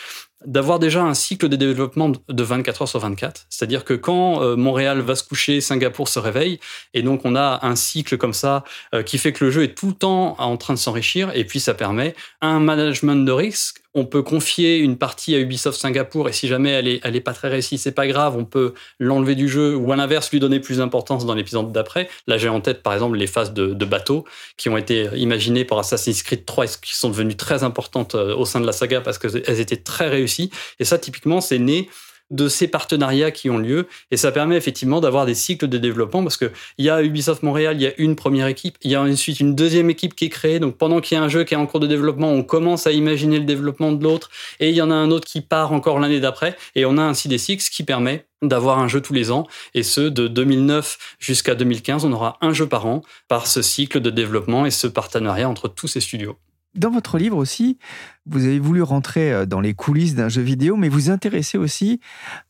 d'avoir 0.44 0.79
déjà 0.79 1.03
un 1.03 1.14
cycle 1.14 1.49
de 1.49 1.57
développement 1.57 2.11
de 2.11 2.42
24 2.42 2.83
heures 2.83 2.88
sur 2.88 3.01
24. 3.01 3.46
C'est-à-dire 3.49 3.85
que 3.85 3.94
quand 3.94 4.42
euh, 4.42 4.57
Montréal 4.57 5.01
va 5.01 5.14
se 5.14 5.25
coucher, 5.25 5.61
Singapour 5.61 6.09
se 6.09 6.18
réveille, 6.18 6.61
et 6.94 7.03
donc 7.03 7.22
on 7.25 7.35
a 7.35 7.61
un 7.62 7.77
cycle 7.77 8.18
comme 8.18 8.35
ça 8.35 8.64
euh, 8.94 9.03
qui 9.03 9.18
fait 9.18 9.33
que 9.33 9.44
le 9.44 9.51
jeu 9.51 9.62
est 9.62 9.77
tout 9.77 9.88
le 9.88 9.94
temps 9.94 10.37
en 10.38 10.57
train 10.57 10.75
de 10.75 10.79
s'enrichir, 10.79 11.31
et 11.35 11.44
puis 11.44 11.61
ça 11.61 11.75
permet 11.75 12.14
un 12.40 12.61
management 12.61 13.25
de 13.25 13.33
risque 13.33 13.83
on 13.97 14.05
peut 14.05 14.23
confier 14.23 14.77
une 14.77 14.99
partie 14.99 15.35
à 15.35 15.39
Ubisoft 15.39 15.81
Singapour 15.81 16.29
et 16.29 16.33
si 16.33 16.49
jamais 16.49 16.71
elle 16.71 17.17
est, 17.17 17.21
pas 17.21 17.33
très 17.33 17.49
réussie, 17.49 17.79
c'est 17.79 17.93
pas 17.93 18.07
grave, 18.07 18.37
on 18.37 18.45
peut 18.45 18.75
l'enlever 19.01 19.35
du 19.35 19.49
jeu 19.49 19.75
ou 19.75 19.91
à 19.91 19.97
l'inverse 19.97 20.31
lui 20.31 20.39
donner 20.39 20.61
plus 20.61 20.77
d'importance 20.79 21.25
dans 21.25 21.35
l'épisode 21.35 21.73
d'après. 21.73 22.09
Là, 22.27 22.37
j'ai 22.37 22.51
en 22.51 22.61
tête 22.61 22.83
par 22.83 22.93
exemple 22.93 23.17
les 23.17 23.27
phases 23.27 23.55
de, 23.55 23.69
de 23.69 23.85
bateau 23.87 24.27
qui 24.59 24.69
ont 24.69 24.77
été 24.77 25.09
imaginées 25.15 25.65
par 25.65 25.79
Assassin's 25.79 26.23
Creed 26.23 26.45
3 26.45 26.65
et 26.67 26.69
qui 26.83 26.95
sont 26.95 27.09
devenues 27.09 27.37
très 27.37 27.65
importantes 27.65 28.15
euh, 28.15 28.37
au 28.37 28.45
sein 28.45 28.61
de 28.61 28.67
la 28.67 28.73
saga 28.73 29.01
parce 29.01 29.17
qu'elles 29.17 29.61
étaient 29.61 29.77
très 29.77 30.09
réussies. 30.09 30.51
Et 30.79 30.85
ça, 30.85 30.99
typiquement, 30.99 31.41
c'est 31.41 31.59
né 31.59 31.89
de 32.31 32.49
ces 32.49 32.69
partenariats 32.69 33.31
qui 33.31 33.51
ont 33.51 33.59
lieu. 33.59 33.87
Et 34.11 34.17
ça 34.17 34.33
permet 34.33 34.57
effectivement 34.57 35.01
d'avoir 35.01 35.27
des 35.27 35.35
cycles 35.35 35.69
de 35.69 35.79
développement 35.79 36.23
parce 36.23 36.37
qu'il 36.37 36.51
y 36.79 36.89
a 36.89 37.03
Ubisoft 37.03 37.43
Montréal, 37.43 37.77
il 37.79 37.83
y 37.83 37.87
a 37.87 37.93
une 37.99 38.17
première 38.17 38.47
équipe, 38.47 38.77
il 38.83 38.91
y 38.91 38.95
a 38.95 39.03
ensuite 39.03 39.41
une 39.41 39.55
deuxième 39.55 39.91
équipe 39.91 40.15
qui 40.15 40.27
est 40.27 40.31
créée. 40.31 40.59
Donc 40.59 40.77
pendant 40.77 41.01
qu'il 41.01 41.17
y 41.17 41.21
a 41.21 41.25
un 41.25 41.29
jeu 41.29 41.45
qui 41.45 41.55
est 41.55 41.57
en 41.57 41.67
cours 41.67 41.81
de 41.81 41.87
développement, 41.87 42.31
on 42.31 42.43
commence 42.43 42.87
à 42.87 42.93
imaginer 42.93 43.39
le 43.39 43.45
développement 43.45 43.93
de 43.93 44.03
l'autre 44.03 44.31
et 44.61 44.71
il 44.71 44.75
y 44.75 44.83
en 44.83 44.91
a 44.91 44.95
un 44.95 45.11
autre 45.11 45.27
qui 45.27 45.41
part 45.41 45.73
encore 45.73 45.99
l'année 45.99 46.21
d'après. 46.21 46.57
Et 46.75 46.85
on 46.85 46.99
a 46.99 47.03
ainsi 47.03 47.29
des 47.29 47.39
cycles 47.39 47.65
qui 47.71 47.85
permet 47.85 48.27
d'avoir 48.43 48.79
un 48.79 48.89
jeu 48.89 49.01
tous 49.01 49.15
les 49.15 49.31
ans 49.31 49.47
et 49.75 49.83
ce 49.83 50.03
de 50.03 50.29
2009 50.29 51.17
jusqu'à 51.19 51.55
2015 51.55 52.05
on 52.05 52.12
aura 52.12 52.37
un 52.43 52.53
jeu 52.53 52.67
par 52.67 52.87
an 52.87 53.03
par 53.29 53.47
ce 53.47 53.62
cycle 53.62 54.01
de 54.01 54.11
développement 54.11 54.67
et 54.67 54.71
ce 54.71 54.87
partenariat 54.87 55.49
entre 55.49 55.69
tous 55.69 55.89
ces 55.89 56.01
studios. 56.01 56.37
Dans 56.77 56.91
votre 56.91 57.17
livre 57.19 57.39
aussi, 57.39 57.79
vous 58.27 58.45
avez 58.45 58.59
voulu 58.59 58.83
rentrer 58.83 59.33
euh, 59.33 59.47
dans 59.47 59.61
les 59.61 59.75
coulisses 59.75 60.15
d'un 60.15 60.29
jeu 60.29 60.43
vidéo, 60.43 60.77
mais 60.77 60.89
vous 60.89 61.11
intéressez 61.11 61.57
aussi 61.57 62.01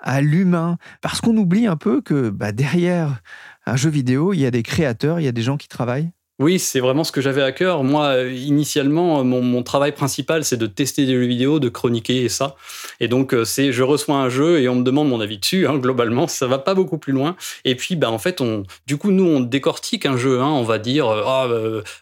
à 0.01 0.21
l'humain, 0.21 0.79
parce 1.01 1.21
qu'on 1.21 1.37
oublie 1.37 1.67
un 1.67 1.77
peu 1.77 2.01
que 2.01 2.31
bah, 2.31 2.53
derrière 2.53 3.23
un 3.67 3.77
jeu 3.77 3.91
vidéo, 3.91 4.33
il 4.33 4.41
y 4.41 4.47
a 4.47 4.51
des 4.51 4.63
créateurs, 4.63 5.21
il 5.21 5.25
y 5.25 5.29
a 5.29 5.33
des 5.33 5.43
gens 5.43 5.57
qui 5.57 5.69
travaillent. 5.69 6.11
Oui, 6.39 6.59
c'est 6.59 6.81
vraiment 6.81 7.03
ce 7.03 7.13
que 7.13 7.23
j'avais 7.23 7.41
à 7.41 7.51
cœur. 7.51 7.83
Moi, 7.83 8.09
euh, 8.09 8.31
initialement, 8.31 9.25
mon, 9.25 9.63
travail 9.63 9.93
principal, 9.93 10.45
c'est 10.45 10.59
de 10.59 10.67
tester 10.67 11.07
des 11.07 11.15
jeux 11.15 11.25
vidéo, 11.25 11.59
de 11.61 11.71
chroniquer 11.71 12.25
et 12.25 12.29
ça. 12.29 12.57
Et 13.01 13.09
donc, 13.09 13.33
euh, 13.33 13.47
c'est 13.47 13.73
je 13.73 13.83
reçois 13.83 14.17
un 14.17 14.29
jeu 14.29 14.61
et 14.61 14.69
on 14.69 14.75
me 14.75 14.83
demande 14.83 15.09
mon 15.09 15.23
avis 15.23 15.39
dessus. 15.39 15.67
Hein, 15.67 15.79
globalement, 15.79 16.29
ça 16.29 16.47
va 16.47 16.59
pas 16.59 16.75
beaucoup 16.75 16.99
plus 16.99 17.15
loin. 17.15 17.37
Et 17.65 17.75
puis, 17.75 17.97
bah, 17.97 18.11
en 18.11 18.19
fait, 18.19 18.43
on, 18.43 18.65
du 18.87 18.99
coup, 18.99 19.13
nous, 19.13 19.25
on 19.25 19.41
décortique 19.41 20.05
un 20.05 20.19
jeu. 20.19 20.43
Hein, 20.43 20.49
on 20.51 20.63
va 20.63 20.79
dire, 20.79 21.09
euh, 21.09 21.23
ah, 21.27 21.49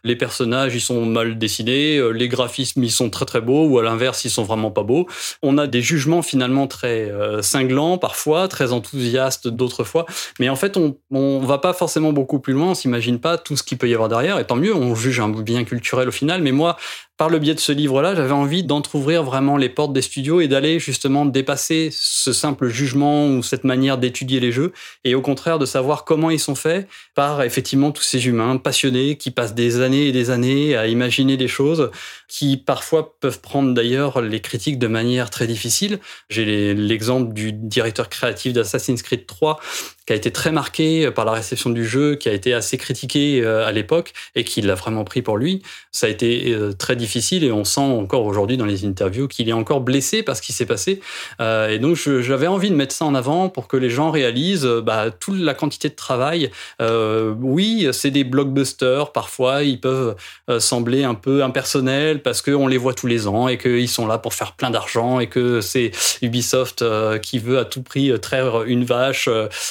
les 0.02 0.16
personnages, 0.16 0.74
ils 0.74 0.80
sont 0.80 1.06
mal 1.06 1.38
dessinés, 1.38 2.02
les 2.12 2.26
graphismes, 2.26 2.82
ils 2.82 2.90
sont 2.90 3.10
très 3.10 3.26
très 3.26 3.40
beaux, 3.40 3.68
ou 3.68 3.78
à 3.78 3.84
l'inverse, 3.84 4.24
ils 4.24 4.30
sont 4.30 4.42
vraiment 4.42 4.72
pas 4.72 4.82
beaux. 4.82 5.06
On 5.42 5.58
a 5.58 5.68
des 5.68 5.80
jugements 5.80 6.22
finalement 6.22 6.66
très 6.66 7.08
cinglants 7.40 7.98
parfois, 7.98 8.48
très 8.48 8.72
enthousiastes 8.72 9.46
d'autres 9.46 9.84
fois. 9.84 10.06
Mais 10.40 10.48
en 10.48 10.56
fait, 10.56 10.76
on, 10.76 10.96
on 11.12 11.38
va 11.38 11.58
pas 11.58 11.72
forcément 11.72 12.12
beaucoup 12.12 12.40
plus 12.40 12.52
loin. 12.52 12.70
On 12.70 12.74
s'imagine 12.74 13.20
pas 13.20 13.38
tout 13.38 13.56
ce 13.56 13.62
qu'il 13.62 13.78
peut 13.78 13.88
y 13.88 13.94
avoir 13.94 14.08
derrière 14.08 14.23
et 14.24 14.44
tant 14.44 14.56
mieux, 14.56 14.74
on 14.74 14.94
juge 14.94 15.20
un 15.20 15.28
bien 15.28 15.64
culturel 15.64 16.08
au 16.08 16.12
final. 16.12 16.42
Mais 16.42 16.52
moi, 16.52 16.76
par 17.16 17.29
le 17.29 17.38
biais 17.38 17.55
de 17.55 17.61
ce 17.61 17.70
livre-là, 17.70 18.16
j'avais 18.16 18.33
envie 18.33 18.64
d'entrouvrir 18.64 19.22
vraiment 19.22 19.57
les 19.57 19.68
portes 19.68 19.92
des 19.92 20.03
studios 20.03 20.40
et 20.40 20.48
d'aller 20.48 20.81
justement 20.81 21.24
dépasser 21.27 21.90
ce 21.92 22.33
simple 22.33 22.68
jugement 22.68 23.29
ou 23.29 23.42
cette 23.42 23.62
manière 23.62 23.98
d'étudier 23.98 24.40
les 24.40 24.50
jeux 24.50 24.72
et 25.05 25.14
au 25.14 25.20
contraire 25.20 25.61
de 25.61 25.66
savoir 25.66 26.05
comment 26.05 26.31
ils 26.31 26.40
sont 26.40 26.57
faits 26.57 26.88
par 27.14 27.42
effectivement 27.42 27.92
tous 27.92 28.03
ces 28.03 28.27
humains 28.27 28.57
passionnés 28.57 29.16
qui 29.16 29.31
passent 29.31 29.55
des 29.55 29.81
années 29.81 30.09
et 30.09 30.12
des 30.12 30.31
années 30.31 30.77
à 30.77 30.88
imaginer 30.88 31.37
des 31.37 31.46
choses 31.46 31.90
qui 32.27 32.57
parfois 32.57 33.16
peuvent 33.20 33.40
prendre 33.40 33.74
d'ailleurs 33.74 34.20
les 34.20 34.40
critiques 34.40 34.81
de 34.81 34.88
manière 34.88 35.31
très 35.31 35.46
difficile. 35.46 36.00
J'ai 36.31 36.74
l'exemple 36.74 37.33
du 37.33 37.53
directeur 37.53 38.09
créatif 38.09 38.53
d'Assassin's 38.53 39.03
Creed 39.03 39.27
3 39.27 39.61
qui 40.07 40.12
a 40.12 40.16
été 40.16 40.31
très 40.31 40.53
marqué 40.53 41.11
par 41.11 41.24
la 41.24 41.33
réception 41.33 41.70
du 41.70 41.87
jeu, 41.87 42.16
qui 42.16 42.29
a 42.29 42.33
été 42.33 42.53
assez 42.53 42.77
critiqué 42.77 43.40
euh, 43.40 43.66
à 43.66 43.72
l'époque 43.72 44.12
et 44.35 44.44
qui 44.44 44.61
l'a 44.61 44.74
vraiment 44.74 45.05
pris 45.05 45.22
pour 45.22 45.38
lui. 45.38 45.62
Ça 45.92 46.07
a 46.07 46.11
été 46.11 46.53
euh, 46.53 46.72
très 46.72 46.94
et 47.42 47.52
on 47.52 47.64
sent 47.64 47.80
encore 47.80 48.24
aujourd'hui 48.26 48.56
dans 48.56 48.66
les 48.66 48.84
interviews 48.84 49.28
qu'il 49.28 49.48
est 49.48 49.52
encore 49.52 49.80
blessé 49.80 50.22
par 50.22 50.36
ce 50.36 50.42
qui 50.42 50.52
s'est 50.52 50.66
passé. 50.66 51.00
Euh, 51.40 51.68
et 51.68 51.78
donc 51.78 51.96
j'avais 51.96 52.46
envie 52.46 52.70
de 52.70 52.74
mettre 52.74 52.94
ça 52.94 53.04
en 53.04 53.14
avant 53.14 53.48
pour 53.48 53.66
que 53.66 53.76
les 53.76 53.90
gens 53.90 54.10
réalisent 54.10 54.68
bah, 54.82 55.10
toute 55.10 55.38
la 55.38 55.54
quantité 55.54 55.88
de 55.88 55.94
travail. 55.94 56.50
oui, 57.40 57.88
c'est 57.92 58.10
des 58.10 58.24
blockbusters, 58.24 59.12
parfois 59.12 59.62
ils 59.62 59.80
peuvent 59.80 60.16
sembler 60.58 61.04
un 61.04 61.14
peu 61.14 61.42
impersonnels 61.42 62.22
parce 62.22 62.42
qu'on 62.42 62.66
les 62.66 62.78
voit 62.78 62.94
tous 62.94 63.06
les 63.06 63.26
ans 63.26 63.48
et 63.48 63.58
qu'ils 63.58 63.88
sont 63.88 64.06
là 64.06 64.18
pour 64.18 64.34
faire 64.34 64.52
plein 64.52 64.70
d'argent 64.70 65.20
et 65.20 65.28
que 65.28 65.60
c'est 65.60 65.90
Ubisoft 66.22 66.84
qui 67.20 67.38
veut 67.38 67.58
à 67.58 67.64
tout 67.64 67.82
prix 67.82 68.12
traire 68.20 68.64
une 68.64 68.84
vache 68.84 69.28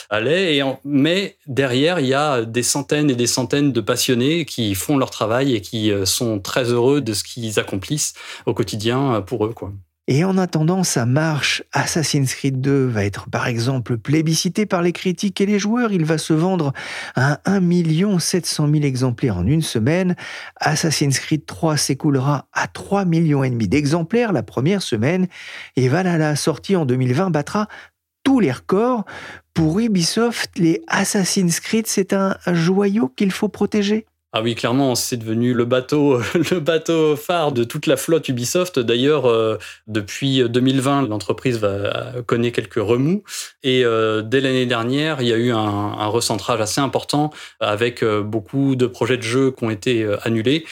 à 0.10 0.19
et 0.32 0.63
mais 0.86 1.38
derrière, 1.48 2.00
il 2.00 2.08
y 2.08 2.13
a 2.13 2.43
des 2.43 2.63
centaines 2.63 3.10
et 3.10 3.15
des 3.15 3.28
centaines 3.28 3.72
de 3.72 3.82
passionnés 3.82 4.46
qui 4.46 4.76
font 4.76 4.98
leur 4.98 5.10
travail 5.10 5.56
et 5.56 5.62
qui 5.62 5.91
euh, 5.91 6.06
sont 6.06 6.39
très 6.39 6.65
heureux 6.65 7.02
de 7.02 7.13
ce 7.13 7.23
qu'ils 7.24 7.60
accomplissent 7.60 8.14
au 8.46 8.54
quotidien 8.54 9.16
euh, 9.16 9.22
pour 9.22 9.46
eux. 9.46 9.54
Quoi. 9.54 9.74
Et 10.10 10.26
en 10.26 10.38
attendant 10.38 10.84
sa 10.84 11.06
marche, 11.06 11.64
Assassin's 11.72 12.36
Creed 12.36 12.60
2 12.60 12.88
va 12.88 13.06
être 13.06 13.30
par 13.30 13.48
exemple 13.48 13.98
plébiscité 13.98 14.66
par 14.66 14.82
les 14.82 14.92
critiques 14.92 15.40
et 15.40 15.46
les 15.46 15.60
joueurs. 15.60 15.94
Il 15.94 16.04
va 16.04 16.18
se 16.18 16.34
vendre 16.34 16.74
à 17.16 17.40
1 17.46 18.20
700 18.20 18.68
000 18.70 18.84
exemplaires 18.84 19.38
en 19.38 19.48
une 19.48 19.62
semaine. 19.62 20.18
Assassin's 20.58 21.20
Creed 21.20 21.46
3 21.46 21.78
s'écoulera 21.78 22.48
à 22.52 22.68
3 22.68 23.06
millions 23.06 23.46
et 23.46 23.50
demi 23.50 23.70
d'exemplaires 23.70 24.34
la 24.34 24.44
première 24.44 24.82
semaine. 24.82 25.28
Et 25.78 25.88
Valhalla, 25.88 26.36
sorti 26.36 26.76
en 26.76 26.86
2020, 26.86 27.30
battra 27.30 27.70
tous 28.24 28.42
les 28.42 28.52
records. 28.52 29.06
Pour 29.54 29.80
Ubisoft, 29.80 30.60
les 30.60 30.82
Assassin's 30.88 31.62
Creed, 31.62 31.88
c'est 31.88 32.12
un 32.12 32.36
joyau 32.52 33.08
qu'il 33.08 33.32
faut 33.32 33.50
protéger 33.50 34.06
ah 34.36 34.41
oui, 34.41 34.56
clairement, 34.56 34.96
c'est 34.96 35.17
devenu 35.17 35.54
le 35.54 35.63
bateau, 35.63 36.17
le 36.52 36.60
bateau 36.60 37.15
phare 37.15 37.52
de 37.52 37.63
toute 37.63 37.86
la 37.86 37.98
flotte 37.98 38.28
Ubisoft. 38.30 38.80
D'ailleurs, 38.80 39.28
euh, 39.28 39.60
depuis 39.86 40.41
2020, 40.50 41.08
l'entreprise 41.08 41.60
va 41.60 42.13
connaît 42.26 42.52
quelques 42.52 42.82
remous. 42.82 43.24
Et 43.62 43.86
euh, 43.86 44.24
dès 44.24 44.41
l'année 44.41 44.65
dernière, 44.65 45.22
il 45.22 45.28
y 45.28 45.34
a 45.34 45.38
eu 45.38 45.52
un, 45.52 46.08
recentrage 46.08 46.60
assez 46.62 46.82
important 46.82 47.30
avec 47.60 48.02
euh, 48.02 48.24
beaucoup 48.24 48.76
de 48.76 48.88
projets 48.88 49.17
de 49.17 49.22
jeux 49.22 49.52
qui 49.52 49.65
ont 49.65 49.69
été 49.69 50.04
annulés 50.24 50.65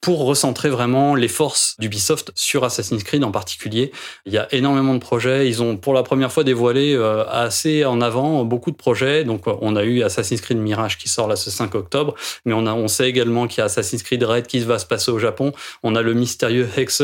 pour 0.00 0.24
recentrer 0.24 0.68
vraiment 0.70 1.14
les 1.14 1.28
forces 1.28 1.74
d'Ubisoft 1.78 2.30
sur 2.34 2.64
Assassin's 2.64 3.02
Creed 3.02 3.24
en 3.24 3.32
particulier. 3.32 3.92
Il 4.26 4.32
y 4.32 4.38
a 4.38 4.46
énormément 4.52 4.94
de 4.94 5.00
projets. 5.00 5.48
Ils 5.48 5.62
ont 5.62 5.76
pour 5.76 5.92
la 5.92 6.02
première 6.02 6.30
fois 6.30 6.44
dévoilé 6.44 6.94
euh, 6.94 7.24
assez 7.28 7.84
en 7.84 8.00
avant 8.00 8.44
beaucoup 8.44 8.70
de 8.70 8.76
projets. 8.76 9.24
Donc 9.24 9.42
on 9.46 9.76
a 9.76 9.82
eu 9.82 10.02
Assassin's 10.02 10.40
Creed 10.40 10.58
Mirage 10.58 10.98
qui 10.98 11.08
sort 11.08 11.26
là 11.26 11.36
ce 11.36 11.50
5 11.50 11.74
octobre, 11.74 12.14
mais 12.44 12.52
on, 12.52 12.66
a, 12.66 12.74
on 12.74 12.88
sait 12.88 13.08
également 13.08 13.46
qu'il 13.46 13.58
y 13.58 13.62
a 13.62 13.64
Assassin's 13.64 14.02
Creed 14.02 14.22
Red 14.22 14.46
qui 14.46 14.60
va 14.60 14.78
se 14.78 14.86
passer 14.86 15.10
au 15.10 15.18
Japon. 15.18 15.52
On 15.82 15.94
a 15.96 16.02
le 16.02 16.14
mystérieux 16.14 16.68
Hexe 16.76 17.02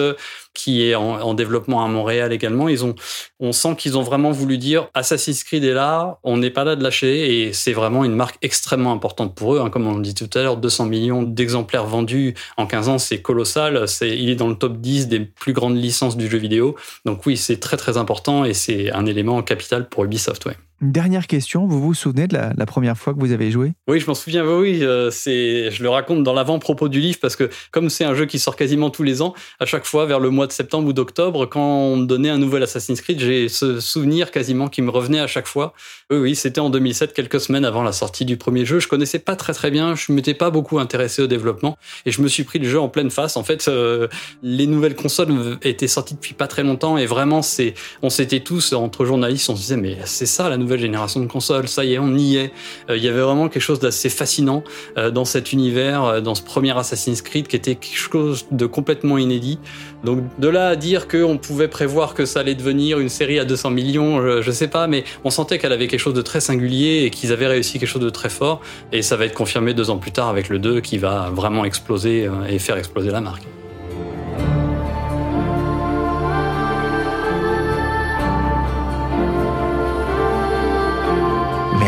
qui 0.54 0.88
est 0.88 0.94
en, 0.94 1.34
développement 1.34 1.84
à 1.84 1.88
Montréal 1.88 2.32
également. 2.32 2.68
Ils 2.68 2.84
ont, 2.84 2.94
on 3.40 3.52
sent 3.52 3.74
qu'ils 3.76 3.98
ont 3.98 4.02
vraiment 4.02 4.30
voulu 4.30 4.56
dire 4.56 4.88
Assassin's 4.94 5.42
Creed 5.42 5.64
est 5.64 5.74
là, 5.74 6.18
on 6.22 6.36
n'est 6.36 6.50
pas 6.50 6.62
là 6.64 6.76
de 6.76 6.82
lâcher 6.82 7.42
et 7.42 7.52
c'est 7.52 7.72
vraiment 7.72 8.04
une 8.04 8.14
marque 8.14 8.36
extrêmement 8.40 8.92
importante 8.92 9.34
pour 9.34 9.54
eux. 9.54 9.60
Hein. 9.60 9.68
Comme 9.68 9.86
on 9.86 9.98
dit 9.98 10.14
tout 10.14 10.30
à 10.38 10.42
l'heure, 10.42 10.56
200 10.56 10.86
millions 10.86 11.22
d'exemplaires 11.24 11.86
vendus 11.86 12.34
en 12.56 12.66
15 12.66 12.88
ans, 12.88 12.98
c'est 12.98 13.20
colossal. 13.20 13.88
C'est, 13.88 14.16
il 14.16 14.30
est 14.30 14.36
dans 14.36 14.48
le 14.48 14.54
top 14.54 14.78
10 14.78 15.08
des 15.08 15.20
plus 15.20 15.52
grandes 15.52 15.76
licences 15.76 16.16
du 16.16 16.30
jeu 16.30 16.38
vidéo. 16.38 16.76
Donc 17.04 17.26
oui, 17.26 17.36
c'est 17.36 17.58
très 17.58 17.76
très 17.76 17.96
important 17.96 18.44
et 18.44 18.54
c'est 18.54 18.92
un 18.92 19.06
élément 19.06 19.42
capital 19.42 19.88
pour 19.88 20.04
Ubisoft. 20.04 20.46
Une 20.84 20.92
dernière 20.92 21.26
question, 21.26 21.66
vous 21.66 21.80
vous 21.80 21.94
souvenez 21.94 22.26
de 22.26 22.36
la, 22.36 22.66
première 22.66 22.98
fois 22.98 23.14
que 23.14 23.18
vous 23.18 23.32
avez 23.32 23.50
joué? 23.50 23.72
Oui, 23.88 24.00
je 24.00 24.06
m'en 24.06 24.12
souviens, 24.12 24.44
oui, 24.44 24.84
euh, 24.84 25.10
c'est, 25.10 25.70
je 25.70 25.82
le 25.82 25.88
raconte 25.88 26.22
dans 26.24 26.34
l'avant-propos 26.34 26.90
du 26.90 27.00
livre 27.00 27.16
parce 27.22 27.36
que 27.36 27.48
comme 27.70 27.88
c'est 27.88 28.04
un 28.04 28.14
jeu 28.14 28.26
qui 28.26 28.38
sort 28.38 28.54
quasiment 28.54 28.90
tous 28.90 29.02
les 29.02 29.22
ans, 29.22 29.32
à 29.60 29.64
chaque 29.64 29.86
fois 29.86 30.04
vers 30.04 30.20
le 30.20 30.28
mois 30.28 30.46
de 30.46 30.52
septembre 30.52 30.88
ou 30.88 30.92
d'octobre, 30.92 31.46
quand 31.46 31.66
on 31.66 31.96
donnait 31.96 32.28
un 32.28 32.36
nouvel 32.36 32.62
Assassin's 32.64 33.00
Creed, 33.00 33.18
j'ai 33.18 33.48
ce 33.48 33.80
souvenir 33.80 34.30
quasiment 34.30 34.68
qui 34.68 34.82
me 34.82 34.90
revenait 34.90 35.20
à 35.20 35.26
chaque 35.26 35.46
fois. 35.46 35.72
Oui, 36.10 36.18
oui, 36.18 36.34
c'était 36.34 36.60
en 36.60 36.68
2007, 36.68 37.14
quelques 37.14 37.40
semaines 37.40 37.64
avant 37.64 37.82
la 37.82 37.92
sortie 37.92 38.26
du 38.26 38.36
premier 38.36 38.66
jeu. 38.66 38.78
Je 38.78 38.88
connaissais 38.88 39.20
pas 39.20 39.36
très 39.36 39.54
très 39.54 39.70
bien, 39.70 39.94
je 39.94 40.12
m'étais 40.12 40.34
pas 40.34 40.50
beaucoup 40.50 40.78
intéressé 40.78 41.22
au 41.22 41.26
développement 41.26 41.78
et 42.04 42.10
je 42.10 42.20
me 42.20 42.28
suis 42.28 42.44
pris 42.44 42.58
le 42.58 42.68
jeu 42.68 42.78
en 42.78 42.90
pleine 42.90 43.08
face. 43.08 43.38
En 43.38 43.42
fait, 43.42 43.68
euh, 43.68 44.06
les 44.42 44.66
nouvelles 44.66 44.96
consoles 44.96 45.58
étaient 45.62 45.88
sorties 45.88 46.12
depuis 46.12 46.34
pas 46.34 46.46
très 46.46 46.62
longtemps 46.62 46.98
et 46.98 47.06
vraiment, 47.06 47.40
c'est, 47.40 47.72
on 48.02 48.10
s'était 48.10 48.40
tous 48.40 48.74
entre 48.74 49.06
journalistes, 49.06 49.48
on 49.48 49.56
se 49.56 49.62
disait 49.62 49.76
mais 49.78 49.96
c'est 50.04 50.26
ça 50.26 50.50
la 50.50 50.58
nouvelle 50.58 50.73
génération 50.80 51.20
de 51.20 51.26
consoles, 51.26 51.68
ça 51.68 51.84
y 51.84 51.94
est, 51.94 51.98
on 51.98 52.14
y 52.14 52.37
est. 52.37 52.52
Euh, 52.90 52.96
il 52.96 53.02
y 53.02 53.08
avait 53.08 53.20
vraiment 53.20 53.48
quelque 53.48 53.62
chose 53.62 53.80
d'assez 53.80 54.08
fascinant 54.08 54.62
euh, 54.98 55.10
dans 55.10 55.24
cet 55.24 55.52
univers, 55.52 56.04
euh, 56.04 56.20
dans 56.20 56.34
ce 56.34 56.42
premier 56.42 56.76
Assassin's 56.76 57.22
Creed 57.22 57.48
qui 57.48 57.56
était 57.56 57.74
quelque 57.74 57.96
chose 57.96 58.46
de 58.50 58.66
complètement 58.66 59.18
inédit. 59.18 59.58
Donc 60.04 60.20
de 60.38 60.48
là 60.48 60.68
à 60.68 60.76
dire 60.76 61.08
qu'on 61.08 61.38
pouvait 61.38 61.68
prévoir 61.68 62.14
que 62.14 62.24
ça 62.26 62.40
allait 62.40 62.54
devenir 62.54 62.98
une 62.98 63.08
série 63.08 63.38
à 63.38 63.44
200 63.44 63.70
millions, 63.70 64.20
je, 64.20 64.42
je 64.42 64.50
sais 64.50 64.68
pas, 64.68 64.87
mais 64.87 65.04
on 65.24 65.30
sentait 65.30 65.58
qu'elle 65.58 65.72
avait 65.72 65.88
quelque 65.88 66.00
chose 66.00 66.14
de 66.14 66.22
très 66.22 66.40
singulier 66.40 67.04
et 67.04 67.10
qu'ils 67.10 67.32
avaient 67.32 67.46
réussi 67.46 67.78
quelque 67.78 67.88
chose 67.88 68.02
de 68.02 68.10
très 68.10 68.30
fort. 68.30 68.60
Et 68.92 69.02
ça 69.02 69.16
va 69.16 69.24
être 69.24 69.34
confirmé 69.34 69.74
deux 69.74 69.90
ans 69.90 69.98
plus 69.98 70.12
tard 70.12 70.28
avec 70.28 70.48
le 70.48 70.58
2 70.58 70.80
qui 70.80 70.98
va 70.98 71.30
vraiment 71.32 71.64
exploser 71.64 72.28
et 72.48 72.58
faire 72.58 72.76
exploser 72.76 73.10
la 73.10 73.20
marque. 73.20 73.44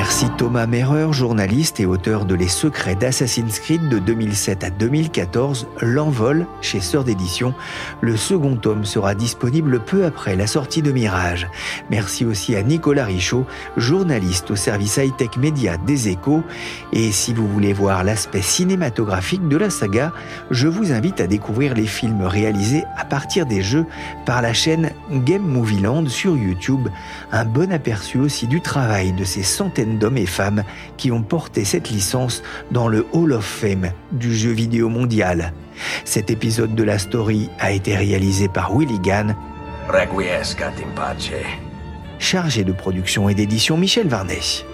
Merci 0.09 0.31
Thomas 0.39 0.69
Merreur, 0.69 1.13
journaliste 1.13 1.81
et 1.81 1.85
auteur 1.85 2.27
de 2.27 2.37
Les 2.37 2.47
secrets 2.47 2.95
d'Assassin's 2.95 3.59
Creed 3.59 3.89
de 3.89 3.99
2007 3.99 4.63
à 4.63 4.71
2014, 4.71 5.67
L'envol 5.83 6.47
chez 6.61 6.81
Sœur 6.81 7.03
d'édition. 7.03 7.55
Le 8.03 8.17
second 8.17 8.55
tome 8.55 8.85
sera 8.85 9.17
disponible 9.17 9.81
peu 9.81 10.05
après 10.05 10.37
la 10.37 10.47
sortie 10.47 10.81
de 10.81 10.93
Mirage. 10.93 11.49
Merci 11.91 12.25
aussi 12.25 12.55
à 12.55 12.63
Nicolas 12.63 13.05
Richaud, 13.05 13.47
journaliste 13.77 14.53
au 14.53 14.57
service 14.57 14.97
high-tech 14.97 15.39
média 15.39 15.77
des 15.77 16.09
échos. 16.09 16.45
Et 16.93 17.11
si 17.11 17.35
vous 17.35 17.49
voulez 17.49 17.73
voir 17.73 18.05
l'aspect 18.05 18.43
cinématographique 18.43 19.49
de 19.49 19.57
la 19.57 19.71
saga, 19.71 20.13
je 20.53 20.69
vous 20.69 20.93
invite 20.93 21.21
à 21.21 21.27
découvrir 21.27 21.75
les 21.75 21.87
films 21.87 22.23
réalisés 22.23 22.85
à 22.97 23.05
partir 23.05 23.45
des 23.45 23.61
jeux 23.61 23.87
par 24.25 24.41
la 24.41 24.53
chaîne 24.53 24.93
Game 25.11 25.43
Movie 25.43 25.81
Land 25.81 26.07
sur 26.07 26.37
YouTube. 26.37 26.89
Un 27.33 27.45
bon 27.45 27.73
aperçu 27.73 28.19
aussi 28.19 28.47
du 28.47 28.61
travail 28.61 29.13
de 29.13 29.25
ces 29.25 29.43
centaines 29.97 29.99
d'hommes 29.99 30.19
et 30.19 30.27
femmes 30.27 30.65
qui 30.97 31.11
ont 31.11 31.23
porté 31.23 31.65
cette 31.65 31.91
licence 31.91 32.43
dans 32.71 32.89
le 32.89 33.07
Hall 33.13 33.33
of 33.33 33.45
Fame 33.45 33.91
du 34.13 34.35
jeu 34.35 34.51
vidéo 34.51 34.89
mondial. 34.89 35.53
Cet 36.05 36.31
épisode 36.31 36.75
de 36.75 36.83
la 36.83 36.99
story 36.99 37.49
a 37.59 37.73
été 37.73 37.97
réalisé 37.97 38.49
par 38.49 38.77
Willy 38.77 38.99
Gann, 39.01 39.37
chargé 42.19 42.65
de 42.65 42.73
production 42.73 43.29
et 43.29 43.35
d'édition 43.35 43.77
Michel 43.77 44.09
Varnet. 44.09 44.65